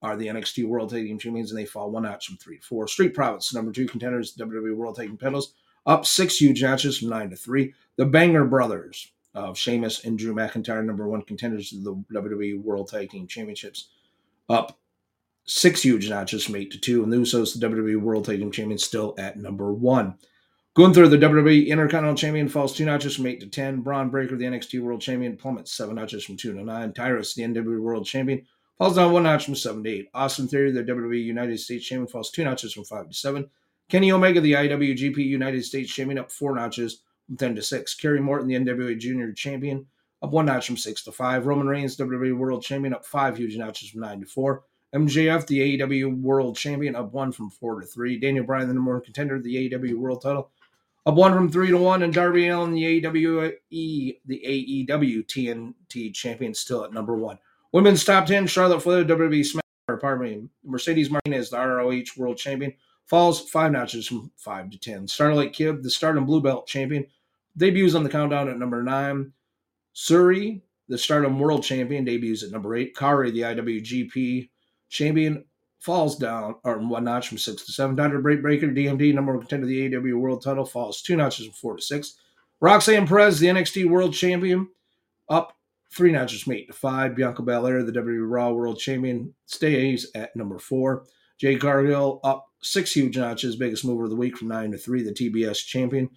are 0.06 0.16
the 0.16 0.28
NXT 0.28 0.68
World 0.68 0.92
Tag 0.92 1.06
Team 1.06 1.18
champions, 1.18 1.52
and 1.52 1.60
they 1.60 1.66
fall 1.66 1.90
one 1.90 2.04
notch 2.04 2.28
from 2.28 2.38
three 2.38 2.58
to 2.58 2.64
four. 2.64 2.88
Street 2.88 3.16
Profits, 3.16 3.54
number 3.54 3.72
two 3.72 3.88
contenders, 3.88 4.36
WWE 4.36 4.76
World 4.76 4.96
Tag 4.96 5.08
Team 5.08 5.18
titles, 5.18 5.54
up 5.86 6.06
six 6.06 6.38
huge 6.38 6.62
notches 6.62 7.00
from 7.00 7.10
nine 7.10 7.32
to 7.32 7.36
three. 7.36 7.74
The 7.98 8.06
Banger 8.06 8.46
Brothers 8.46 9.12
of 9.34 9.58
Sheamus 9.58 10.06
and 10.06 10.18
Drew 10.18 10.36
McIntyre, 10.36 10.86
number 10.86 11.08
one 11.08 11.24
contenders 11.24 11.74
of 11.74 11.84
the 11.84 11.96
WWE 12.14 12.62
World 12.62 12.90
Tag 12.90 13.10
Team 13.10 13.26
Championships, 13.26 13.90
up 14.48 14.78
six 15.46 15.82
huge 15.82 16.08
notches 16.08 16.46
from 16.46 16.56
eight 16.56 16.72
to 16.72 16.80
two. 16.80 17.04
And 17.04 17.12
the 17.12 17.18
Usos, 17.18 17.60
the 17.60 17.68
WWE 17.68 18.00
World 18.00 18.26
Tag 18.26 18.40
Team 18.40 18.52
Champions, 18.52 18.84
still 18.84 19.16
at 19.18 19.38
number 19.38 19.74
one. 19.74 20.16
Gunther, 20.76 21.08
the 21.08 21.18
WWE 21.18 21.68
Intercontinental 21.68 22.18
Champion, 22.18 22.50
falls 22.50 22.76
two 22.76 22.86
notches 22.86 23.16
from 23.16 23.28
eight 23.28 23.40
to 23.40 23.48
ten. 23.48 23.82
Bron 23.82 24.10
Breakker, 24.10 24.36
the 24.36 24.46
NXT 24.46 24.82
World 24.82 25.02
Champion, 25.02 25.36
plummets 25.36 25.72
seven 25.72 25.96
notches 25.96 26.26
from 26.26 26.38
two 26.38 26.54
to 26.54 26.64
nine. 26.64 26.94
Tyrus, 26.94 27.34
the 27.34 27.44
NWA 27.44 27.80
World 27.80 28.06
Champion, 28.06 28.46
falls 28.78 28.96
down 28.96 29.14
one 29.14 29.24
notch 29.24 29.46
from 29.46 29.56
seven 29.56 29.84
to 29.84 29.90
eight. 29.90 30.10
Austin 30.14 30.48
Theory, 30.48 30.72
the 30.72 30.84
WWE 30.84 31.24
United 31.24 31.60
States 31.60 31.86
Champion, 31.86 32.08
falls 32.08 32.32
two 32.32 32.44
notches 32.44 32.74
from 32.74 32.84
five 32.84 33.08
to 33.08 33.14
seven. 33.14 33.50
Kenny 33.88 34.12
Omega, 34.12 34.42
the 34.42 34.54
IWGP 34.54 35.18
United 35.18 35.64
States 35.64 35.94
Champion, 35.94 36.20
up 36.20 36.32
four 36.32 36.56
notches 36.56 37.02
from 37.28 37.38
ten 37.38 37.56
to 37.56 37.62
six. 37.62 37.94
Kerry 37.94 38.20
Morton, 38.20 38.48
the 38.48 38.56
NWA 38.56 38.98
Junior 38.98 39.32
Champion, 39.32 39.86
up 40.22 40.32
one 40.32 40.48
notch 40.48 40.68
from 40.68 40.78
six 40.78 41.04
to 41.04 41.12
five. 41.12 41.46
Roman 41.46 41.68
Reigns, 41.68 41.98
WWE 41.98 42.38
World 42.38 42.64
Champion, 42.64 42.94
up 42.94 43.06
five 43.06 43.38
huge 43.38 43.56
notches 43.58 43.90
from 43.90 44.02
nine 44.02 44.20
to 44.20 44.26
four. 44.26 44.64
MJF, 44.94 45.46
the 45.48 45.78
AEW 45.78 46.22
World 46.22 46.56
Champion, 46.56 46.96
up 46.96 47.12
one 47.12 47.32
from 47.32 47.50
four 47.50 47.82
to 47.82 47.86
three. 47.86 48.18
Daniel 48.18 48.46
Bryan, 48.46 48.68
the 48.68 48.74
number 48.74 48.94
one 48.94 49.02
contender, 49.02 49.40
the 49.42 49.70
AEW 49.70 49.96
World 49.98 50.22
Title, 50.22 50.50
up 51.06 51.16
one 51.16 51.34
from 51.34 51.52
three 51.52 51.70
to 51.70 51.78
one, 51.78 52.04
and 52.04 52.14
Darby 52.14 52.48
Allin, 52.48 52.72
the 52.72 53.02
AEW, 53.02 53.54
the 53.70 54.18
AEW 54.30 55.26
TNT 55.28 56.14
champion, 56.14 56.54
still 56.54 56.86
at 56.86 56.94
number 56.94 57.16
one. 57.16 57.38
Women's 57.76 58.06
top 58.06 58.26
ten: 58.26 58.48
Charlotte 58.48 58.80
Flair, 58.80 59.04
WWE 59.04 59.42
SmackDown. 59.42 60.00
Pardon 60.00 60.24
me, 60.24 60.48
Mercedes 60.64 61.10
Martinez, 61.10 61.50
the 61.50 61.58
ROH 61.58 62.06
World 62.16 62.38
Champion, 62.38 62.72
falls 63.06 63.50
five 63.50 63.74
notches 63.74 64.08
from 64.08 64.32
five 64.38 64.70
to 64.70 64.80
ten. 64.80 65.10
Starlight 65.10 65.52
Kid, 65.52 65.84
the 65.84 65.90
Stardom 65.90 66.26
Blue 66.26 66.42
Belt 66.42 66.68
Champion, 66.68 67.06
debuts 67.58 67.94
on 67.94 68.06
the 68.06 68.10
countdown 68.10 68.48
at 68.48 68.58
number 68.58 68.82
nine. 68.82 69.34
Suri, 69.94 70.62
the 70.88 70.98
Stardom 70.98 71.38
World 71.38 71.64
Champion, 71.64 72.06
debuts 72.06 72.44
at 72.44 72.52
number 72.52 72.78
eight. 72.78 72.96
Kairi, 72.96 73.34
the 73.34 73.42
IWGP 73.42 74.48
Champion, 74.88 75.44
falls 75.80 76.18
down 76.18 76.56
or 76.64 76.78
one 76.78 77.04
notch 77.04 77.28
from 77.28 77.38
six 77.38 77.66
to 77.66 77.74
seven. 77.74 77.94
Dr. 77.94 78.22
Britt 78.22 78.42
Baker, 78.42 78.68
DMD, 78.68 79.14
number 79.14 79.34
one 79.34 79.42
contender 79.42 79.66
of 79.66 79.70
the 79.70 79.90
AEW 79.90 80.18
World 80.18 80.42
Title, 80.42 80.64
falls 80.64 81.02
two 81.02 81.18
notches 81.18 81.48
from 81.48 81.54
four 81.56 81.76
to 81.76 81.82
six. 81.82 82.14
Roxanne 82.62 83.06
Perez, 83.06 83.42
the 83.42 83.48
NXT 83.48 83.90
World 83.90 84.14
Champion, 84.14 84.70
up 85.28 85.58
three 85.96 86.12
notches 86.12 86.46
meet. 86.46 86.74
five. 86.76 87.16
Bianca 87.16 87.42
Belair, 87.42 87.84
the 87.84 87.92
WWE 87.92 88.30
Raw 88.30 88.52
World 88.52 88.78
Champion, 88.78 89.34
stays 89.46 90.12
at 90.14 90.36
number 90.36 90.60
four. 90.60 91.06
Jade 91.38 91.62
Cargill 91.62 92.20
up 92.24 92.48
six 92.62 92.94
huge 92.94 93.18
notches, 93.18 93.56
biggest 93.56 93.86
mover 93.86 94.04
of 94.04 94.10
the 94.10 94.16
week 94.16 94.38
from 94.38 94.50
nine 94.50 94.72
to 94.72 94.78
three. 94.78 95.02
The 95.02 95.12
TBS 95.12 95.66
Champion. 95.66 96.10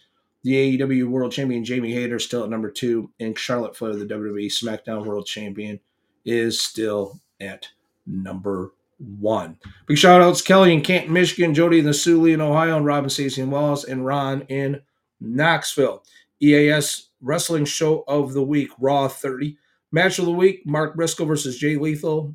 The 0.45 0.79
AEW 0.79 1.09
World 1.09 1.33
Champion 1.33 1.65
Jamie 1.65 1.93
Hayter 1.93 2.19
still 2.19 2.45
at 2.45 2.51
number 2.51 2.71
two, 2.71 3.11
and 3.19 3.39
Charlotte 3.39 3.77
Flair, 3.77 3.97
the 3.97 4.07
WWE 4.07 4.47
SmackDown 4.47 5.05
World 5.05 5.27
Champion, 5.27 5.81
is 6.25 6.61
still 6.61 7.21
at 7.41 7.69
number 8.07 8.73
one. 8.99 9.59
Big 9.87 9.99
shout 9.99 10.23
outs 10.23 10.43
Kelly 10.43 10.73
in 10.73 10.83
Canton, 10.83 11.13
Michigan, 11.13 11.55
Jody 11.55 11.81
in 11.81 11.85
the 11.85 11.95
Soo 11.95 12.25
in 12.27 12.41
Ohio, 12.41 12.77
and 12.77 12.87
Robin 12.87 13.11
Stacey 13.11 13.43
in 13.43 13.51
Wallace, 13.51 13.85
and 13.85 14.07
Ron 14.07 14.43
in 14.43 14.81
Knoxville. 15.21 16.05
EAS 16.41 17.09
Wrestling 17.21 17.65
Show 17.65 18.05
of 18.07 18.33
the 18.33 18.43
Week, 18.43 18.71
Raw 18.79 19.09
30. 19.09 19.57
Match 19.91 20.19
of 20.19 20.27
the 20.27 20.33
Week, 20.33 20.63
Mark 20.67 20.97
Briscoe 20.97 21.25
versus 21.25 21.59
Jay 21.59 21.77
Lethal 21.77 22.35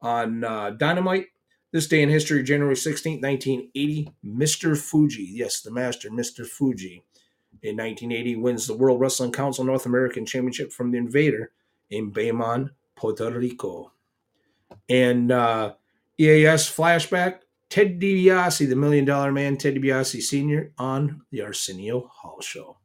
on 0.00 0.44
uh, 0.44 0.70
Dynamite. 0.70 1.26
This 1.72 1.88
day 1.88 2.02
in 2.02 2.08
history, 2.08 2.42
January 2.42 2.76
16, 2.76 3.20
1980, 3.20 4.12
Mr. 4.24 4.76
Fuji, 4.78 5.28
yes, 5.30 5.60
the 5.60 5.70
master, 5.70 6.08
Mr. 6.10 6.46
Fuji, 6.46 7.02
in 7.62 7.76
1980 7.76 8.36
wins 8.36 8.66
the 8.66 8.76
World 8.76 9.00
Wrestling 9.00 9.32
Council 9.32 9.64
North 9.64 9.86
American 9.86 10.24
Championship 10.24 10.72
from 10.72 10.90
the 10.90 10.98
Invader 10.98 11.52
in 11.90 12.12
Bayamon, 12.12 12.70
Puerto 12.94 13.30
Rico. 13.30 13.92
And 14.88 15.32
uh, 15.32 15.74
EAS 16.18 16.70
flashback 16.70 17.40
Ted 17.68 18.00
DiBiase, 18.00 18.68
the 18.68 18.76
Million 18.76 19.04
Dollar 19.04 19.32
Man, 19.32 19.56
Ted 19.56 19.74
DiBiase 19.74 20.22
Sr. 20.22 20.72
on 20.78 21.22
the 21.30 21.42
Arsenio 21.42 22.06
Hall 22.06 22.40
Show. 22.40 22.78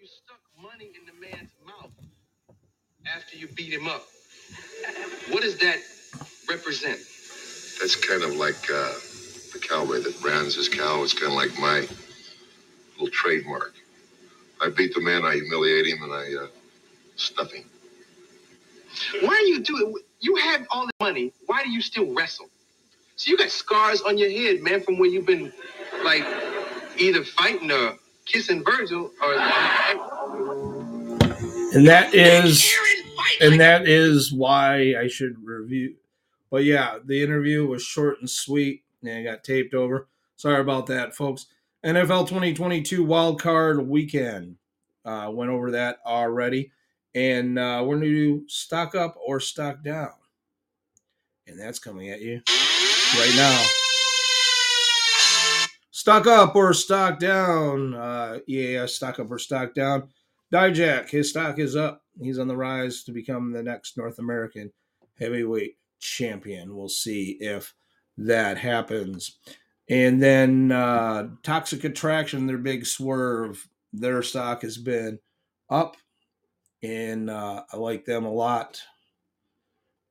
You 0.00 0.06
stuck 0.06 0.40
money 0.60 0.90
in 0.98 1.04
the 1.06 1.12
man's 1.20 1.52
mouth 1.64 1.92
after 3.36 3.46
you 3.46 3.54
beat 3.54 3.72
him 3.72 3.88
up. 3.88 4.06
What 5.30 5.42
does 5.42 5.58
that 5.58 5.78
represent? 6.48 6.98
That's 7.80 7.96
kind 7.96 8.22
of 8.22 8.36
like 8.36 8.70
uh, 8.70 8.92
the 9.52 9.58
cowboy 9.60 10.00
that 10.00 10.20
brands 10.20 10.54
his 10.54 10.68
cow. 10.68 11.02
It's 11.02 11.12
kind 11.12 11.26
of 11.26 11.32
like 11.32 11.58
my 11.58 11.86
little 12.92 13.08
trademark. 13.08 13.74
I 14.60 14.70
beat 14.70 14.94
the 14.94 15.00
man, 15.00 15.24
I 15.24 15.34
humiliate 15.34 15.86
him, 15.86 16.02
and 16.02 16.12
I 16.12 16.44
uh, 16.44 16.46
stuff 17.16 17.52
him. 17.52 17.64
Why 19.20 19.36
do 19.44 19.48
you 19.48 19.60
do 19.60 19.96
it? 19.96 20.04
You 20.20 20.36
have 20.36 20.66
all 20.70 20.86
the 20.86 20.92
money. 21.04 21.32
Why 21.46 21.62
do 21.62 21.70
you 21.70 21.82
still 21.82 22.14
wrestle? 22.14 22.48
So 23.16 23.30
you 23.30 23.36
got 23.36 23.50
scars 23.50 24.00
on 24.02 24.16
your 24.16 24.30
head, 24.30 24.62
man, 24.62 24.80
from 24.80 24.98
where 24.98 25.08
you've 25.08 25.26
been 25.26 25.52
like 26.04 26.24
either 26.98 27.22
fighting 27.24 27.70
or 27.70 27.96
kissing 28.24 28.64
Virgil 28.64 29.10
or 29.22 29.34
and 31.76 31.86
that 31.88 32.14
is 32.14 32.64
and 33.40 33.60
that 33.60 33.88
is 33.88 34.32
why 34.32 34.94
I 34.98 35.08
should 35.08 35.36
review. 35.44 35.96
But 36.50 36.64
yeah, 36.64 36.98
the 37.04 37.22
interview 37.22 37.66
was 37.66 37.82
short 37.82 38.20
and 38.20 38.30
sweet 38.30 38.82
and 39.04 39.24
got 39.24 39.44
taped 39.44 39.74
over. 39.74 40.08
Sorry 40.36 40.60
about 40.60 40.86
that, 40.86 41.14
folks. 41.14 41.46
NFL 41.84 42.28
2022 42.28 43.04
wild 43.04 43.40
card 43.40 43.86
weekend. 43.86 44.56
Uh, 45.04 45.30
went 45.32 45.50
over 45.50 45.70
that 45.72 45.98
already. 46.04 46.72
And 47.14 47.58
uh, 47.58 47.82
we're 47.84 47.96
going 47.96 48.10
to 48.10 48.40
do 48.40 48.48
stock 48.48 48.94
up 48.94 49.16
or 49.24 49.40
stock 49.40 49.82
down. 49.82 50.10
And 51.46 51.58
that's 51.58 51.78
coming 51.78 52.10
at 52.10 52.20
you 52.20 52.42
right 52.48 53.32
now. 53.36 53.64
Stock 55.90 56.26
up 56.26 56.54
or 56.54 56.74
stock 56.74 57.18
down. 57.18 57.94
Uh, 57.94 58.38
EAS 58.46 58.94
stock 58.94 59.18
up 59.18 59.30
or 59.30 59.38
stock 59.38 59.74
down. 59.74 60.08
Dijak, 60.52 61.08
his 61.08 61.30
stock 61.30 61.58
is 61.58 61.74
up. 61.74 62.02
He's 62.20 62.38
on 62.38 62.48
the 62.48 62.56
rise 62.56 63.04
to 63.04 63.12
become 63.12 63.52
the 63.52 63.62
next 63.62 63.96
North 63.96 64.18
American 64.18 64.72
heavyweight 65.18 65.76
champion. 65.98 66.76
We'll 66.76 66.88
see 66.88 67.38
if 67.40 67.74
that 68.18 68.58
happens. 68.58 69.38
And 69.88 70.22
then 70.22 70.72
uh, 70.72 71.28
Toxic 71.42 71.84
Attraction, 71.84 72.46
their 72.46 72.58
big 72.58 72.86
swerve, 72.86 73.68
their 73.92 74.22
stock 74.22 74.62
has 74.62 74.76
been 74.76 75.18
up 75.70 75.96
and 76.82 77.30
uh, 77.30 77.62
I 77.72 77.76
like 77.76 78.04
them 78.04 78.24
a 78.24 78.32
lot. 78.32 78.82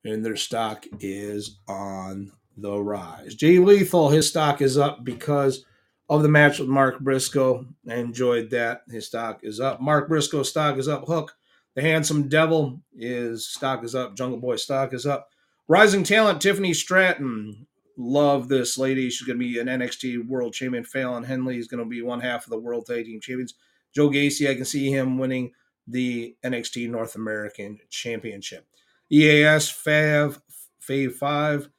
And 0.03 0.23
their 0.23 0.35
stock 0.35 0.85
is 0.99 1.57
on 1.67 2.31
the 2.57 2.77
rise. 2.79 3.35
Jay 3.35 3.57
Lethal, 3.57 4.09
his 4.09 4.29
stock 4.29 4.61
is 4.61 4.77
up 4.77 5.03
because 5.03 5.65
of 6.09 6.21
the 6.21 6.29
match 6.29 6.59
with 6.59 6.69
Mark 6.69 6.99
Briscoe. 6.99 7.65
I 7.89 7.95
enjoyed 7.95 8.51
that. 8.51 8.83
His 8.89 9.07
stock 9.07 9.39
is 9.41 9.59
up. 9.59 9.81
Mark 9.81 10.07
Briscoe's 10.07 10.49
stock 10.49 10.77
is 10.77 10.87
up. 10.87 11.05
Hook, 11.07 11.35
the 11.75 11.81
handsome 11.81 12.27
devil, 12.27 12.81
is 12.97 13.47
stock 13.47 13.83
is 13.83 13.95
up. 13.95 14.15
Jungle 14.15 14.39
Boy 14.39 14.55
stock 14.55 14.93
is 14.93 15.05
up. 15.05 15.29
Rising 15.67 16.03
talent 16.03 16.41
Tiffany 16.41 16.73
Stratton. 16.73 17.67
Love 17.97 18.49
this 18.49 18.77
lady. 18.77 19.09
She's 19.09 19.25
going 19.27 19.39
to 19.39 19.45
be 19.45 19.59
an 19.59 19.67
NXT 19.67 20.27
World 20.27 20.53
Champion. 20.53 20.83
Fallon 20.83 21.23
Henley 21.23 21.57
is 21.57 21.67
going 21.67 21.83
to 21.83 21.89
be 21.89 22.01
one 22.01 22.19
half 22.19 22.45
of 22.45 22.49
the 22.49 22.59
World 22.59 22.85
Tag 22.85 23.05
Team 23.05 23.21
Champions. 23.21 23.53
Joe 23.93 24.09
Gacy, 24.09 24.49
I 24.49 24.55
can 24.55 24.65
see 24.65 24.89
him 24.89 25.17
winning 25.17 25.51
the 25.88 26.35
NXT 26.43 26.89
North 26.89 27.15
American 27.15 27.79
Championship. 27.89 28.65
EAS 29.11 29.71
Fav 29.71 30.39
Fave 30.81 31.13
5 31.13 31.69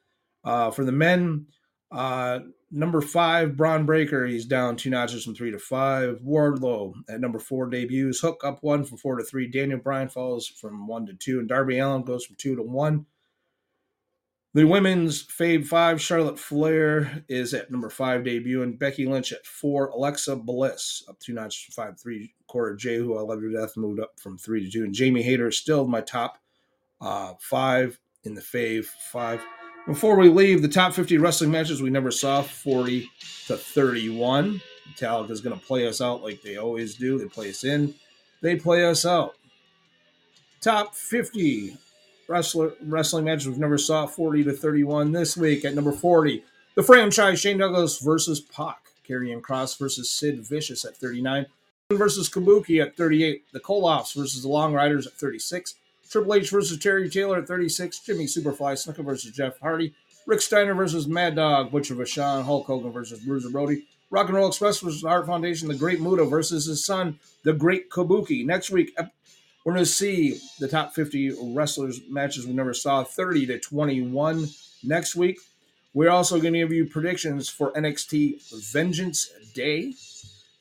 uh, 0.43 0.71
for 0.71 0.85
the 0.85 0.91
men. 0.91 1.47
Uh, 1.91 2.39
number 2.71 3.01
five, 3.01 3.55
Bron 3.55 3.85
Breakker. 3.85 4.25
He's 4.25 4.45
down 4.45 4.75
two 4.75 4.89
notches 4.89 5.23
from 5.23 5.35
three 5.35 5.51
to 5.51 5.59
five. 5.59 6.19
Wardlow 6.25 6.93
at 7.09 7.19
number 7.19 7.39
four 7.39 7.67
debuts. 7.67 8.19
Hook 8.19 8.41
up 8.43 8.61
one 8.61 8.83
from 8.83 8.97
four 8.97 9.17
to 9.17 9.23
three. 9.23 9.47
Daniel 9.47 9.79
Bryan 9.79 10.09
falls 10.09 10.47
from 10.47 10.87
one 10.87 11.05
to 11.05 11.13
two. 11.13 11.39
And 11.39 11.47
Darby 11.47 11.79
Allin 11.79 12.03
goes 12.03 12.25
from 12.25 12.35
two 12.35 12.55
to 12.55 12.63
one. 12.63 13.05
The 14.53 14.65
women's 14.65 15.23
Fave 15.23 15.67
5, 15.67 16.01
Charlotte 16.01 16.39
Flair 16.39 17.23
is 17.27 17.53
at 17.53 17.69
number 17.69 17.91
5 17.91 18.23
debut, 18.23 18.63
and 18.63 18.79
Becky 18.79 19.05
Lynch 19.05 19.31
at 19.31 19.45
4. 19.45 19.89
Alexa 19.89 20.35
Bliss 20.37 21.03
up 21.07 21.19
two 21.19 21.33
notches 21.33 21.61
from 21.61 21.89
5 21.89 21.99
3. 21.99 22.33
Cora 22.47 22.75
J, 22.75 22.95
who 22.95 23.19
I 23.19 23.21
love 23.21 23.41
to 23.41 23.53
death, 23.53 23.77
moved 23.77 23.99
up 23.99 24.19
from 24.19 24.37
3 24.37 24.65
to 24.65 24.71
2. 24.71 24.83
And 24.85 24.95
Jamie 24.95 25.21
Hayter 25.21 25.49
is 25.49 25.57
still 25.57 25.85
my 25.85 26.01
top 26.01 26.39
uh, 26.99 27.33
5 27.39 27.99
in 28.23 28.33
the 28.33 28.41
Fave 28.41 28.85
5. 28.85 29.45
Before 29.87 30.17
we 30.17 30.27
leave, 30.27 30.61
the 30.61 30.67
top 30.67 30.93
50 30.93 31.17
wrestling 31.17 31.49
matches 31.49 31.81
we 31.81 31.89
never 31.89 32.11
saw 32.11 32.41
40 32.41 33.09
to 33.47 33.55
31. 33.55 34.61
Metallica 34.89 35.31
is 35.31 35.39
going 35.39 35.57
to 35.57 35.65
play 35.65 35.87
us 35.87 36.01
out 36.01 36.21
like 36.21 36.41
they 36.41 36.57
always 36.57 36.95
do. 36.95 37.17
They 37.17 37.27
play 37.27 37.51
us 37.51 37.63
in, 37.63 37.95
they 38.41 38.57
play 38.57 38.83
us 38.83 39.05
out. 39.05 39.35
Top 40.59 40.93
50 40.93 41.77
wrestler 42.27 42.73
wrestling 42.81 43.23
matches 43.23 43.47
we've 43.47 43.57
never 43.57 43.77
saw 43.77 44.05
40 44.05 44.43
to 44.43 44.51
31 44.51 45.13
this 45.13 45.37
week 45.37 45.63
at 45.63 45.73
number 45.73 45.93
40 45.93 46.43
the 46.75 46.83
franchise 46.83 47.39
shane 47.39 47.57
douglas 47.57 47.99
versus 47.99 48.41
Pac 48.41 48.79
Karrion 49.07 49.39
Kross 49.39 49.79
versus 49.79 50.09
sid 50.09 50.45
vicious 50.45 50.83
at 50.83 50.97
39 50.97 51.45
versus 51.93 52.29
kabuki 52.29 52.83
at 52.83 52.97
38 52.97 53.43
the 53.53 53.61
koloffs 53.61 54.13
versus 54.13 54.41
the 54.41 54.49
long 54.49 54.73
riders 54.73 55.07
at 55.07 55.13
36 55.13 55.75
triple 56.09 56.33
h 56.33 56.49
versus 56.49 56.77
terry 56.79 57.09
taylor 57.09 57.37
at 57.37 57.47
36 57.47 57.99
jimmy 57.99 58.25
superfly 58.25 58.73
snuka 58.73 59.03
versus 59.03 59.31
jeff 59.31 59.59
hardy 59.59 59.93
rick 60.25 60.41
steiner 60.41 60.73
versus 60.73 61.07
mad 61.07 61.35
dog 61.35 61.71
butcher 61.71 61.95
vachon 61.95 62.43
hulk 62.43 62.65
hogan 62.67 62.91
versus 62.91 63.19
bruiser 63.19 63.49
brody 63.49 63.83
rock 64.09 64.27
and 64.27 64.35
roll 64.35 64.47
express 64.47 64.79
versus 64.79 65.03
Hart 65.03 65.25
foundation 65.25 65.67
the 65.67 65.75
great 65.75 65.99
muta 65.99 66.25
versus 66.25 66.65
his 66.65 66.85
son 66.85 67.19
the 67.43 67.53
great 67.53 67.89
kabuki 67.89 68.45
next 68.45 68.69
week 68.69 68.95
we're 69.67 69.73
going 69.73 69.83
to 69.83 69.91
see 69.91 70.39
the 70.59 70.69
top 70.69 70.95
50 70.95 71.53
wrestlers 71.53 71.99
matches 72.09 72.47
we 72.47 72.53
never 72.53 72.73
saw 72.73 73.03
30 73.03 73.47
to 73.47 73.59
21 73.59 74.47
next 74.81 75.13
week. 75.13 75.39
We're 75.93 76.09
also 76.09 76.39
going 76.39 76.53
to 76.53 76.59
give 76.59 76.71
you 76.71 76.85
predictions 76.85 77.49
for 77.49 77.73
NXT 77.73 78.71
Vengeance 78.71 79.29
Day. 79.53 79.93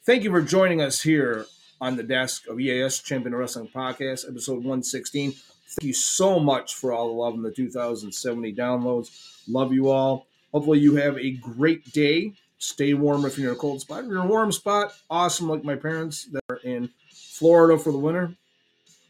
Thank 0.05 0.25
you 0.25 0.31
for 0.31 0.43
joining 0.43 0.83
us 0.83 1.03
here 1.03 1.47
on 1.81 1.97
the 1.97 2.03
desk 2.03 2.47
of 2.49 2.61
EAS 2.61 3.01
Champion 3.01 3.35
of 3.35 3.41
Wrestling 3.41 3.69
Podcast, 3.69 4.29
episode 4.29 4.59
116. 4.59 5.33
Thank 5.33 5.83
you 5.83 5.93
so 5.93 6.39
much 6.39 6.75
for 6.75 6.93
all 6.93 7.09
the 7.09 7.15
love 7.15 7.35
and 7.35 7.45
the 7.45 7.51
2,070 7.51 8.55
downloads. 8.55 9.43
Love 9.49 9.73
you 9.73 9.91
all. 9.91 10.27
Hopefully, 10.53 10.79
you 10.79 10.97
have 10.97 11.19
a 11.19 11.33
great 11.33 11.93
day. 11.93 12.33
Stay 12.59 12.95
warm 12.95 13.25
if 13.27 13.39
you're 13.39 13.51
in 13.51 13.57
a 13.57 13.59
cold 13.59 13.81
spot. 13.81 14.05
If 14.05 14.07
you're 14.07 14.21
in 14.21 14.27
a 14.27 14.31
warm 14.31 14.53
spot, 14.53 14.95
awesome, 15.11 15.49
like 15.49 15.65
my 15.65 15.77
parents 15.77 16.25
that 16.27 16.43
are 16.49 16.61
in 16.65 16.89
Florida 17.13 17.79
for 17.79 17.93
the 17.93 17.99
winter. 17.99 18.35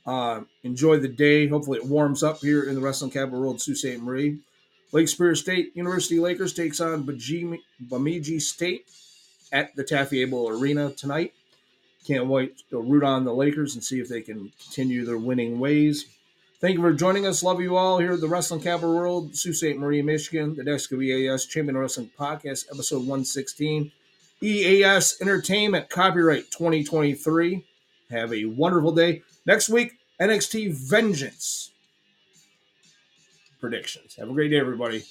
Uh, 0.05 0.43
enjoy 0.63 0.99
the 0.99 1.09
day. 1.09 1.47
Hopefully, 1.47 1.79
it 1.79 1.87
warms 1.87 2.23
up 2.23 2.39
here 2.39 2.65
in 2.65 2.75
the 2.75 2.81
wrestling 2.81 3.11
capital 3.11 3.41
world, 3.41 3.61
Sault 3.61 3.77
Ste. 3.77 4.01
Marie. 4.01 4.39
Lake 4.93 5.09
Superior 5.09 5.35
State 5.35 5.77
University 5.77 6.19
Lakers 6.19 6.53
takes 6.53 6.81
on 6.81 7.03
Bemidji 7.05 8.41
State 8.41 8.87
at 9.53 9.75
the 9.77 9.85
Taffy 9.85 10.23
Abel 10.23 10.49
Arena 10.49 10.93
tonight. 10.93 11.35
Can't 12.07 12.27
wait 12.27 12.63
to 12.71 12.81
root 12.81 13.03
on 13.03 13.25
the 13.25 13.35
Lakers 13.35 13.75
and 13.75 13.83
see 13.83 14.01
if 14.01 14.09
they 14.09 14.21
can 14.21 14.53
continue 14.63 15.05
their 15.05 15.19
winning 15.19 15.59
ways. 15.59 16.07
Thank 16.61 16.77
you 16.77 16.81
for 16.81 16.93
joining 16.93 17.27
us. 17.27 17.43
Love 17.43 17.61
you 17.61 17.77
all 17.77 17.99
here 17.99 18.13
at 18.13 18.21
the 18.21 18.29
Wrestling 18.29 18.61
Capital 18.61 18.95
World, 18.95 19.35
Sault 19.35 19.57
Ste. 19.57 19.77
Marie, 19.77 20.03
Michigan, 20.03 20.55
the 20.55 20.63
WEAS 20.65 21.47
Champion 21.47 21.77
Wrestling 21.77 22.11
Podcast, 22.19 22.67
episode 22.73 23.01
116. 23.01 23.91
EAS 24.41 25.17
Entertainment, 25.21 25.91
copyright 25.91 26.51
2023. 26.51 27.65
Have 28.11 28.33
a 28.33 28.45
wonderful 28.45 28.93
day. 28.93 29.23
Next 29.45 29.69
week, 29.69 29.99
NXT 30.21 30.73
Vengeance 30.73 31.73
predictions. 33.61 34.15
Have 34.15 34.31
a 34.31 34.33
great 34.33 34.51
day, 34.51 34.61
everybody. 34.61 35.05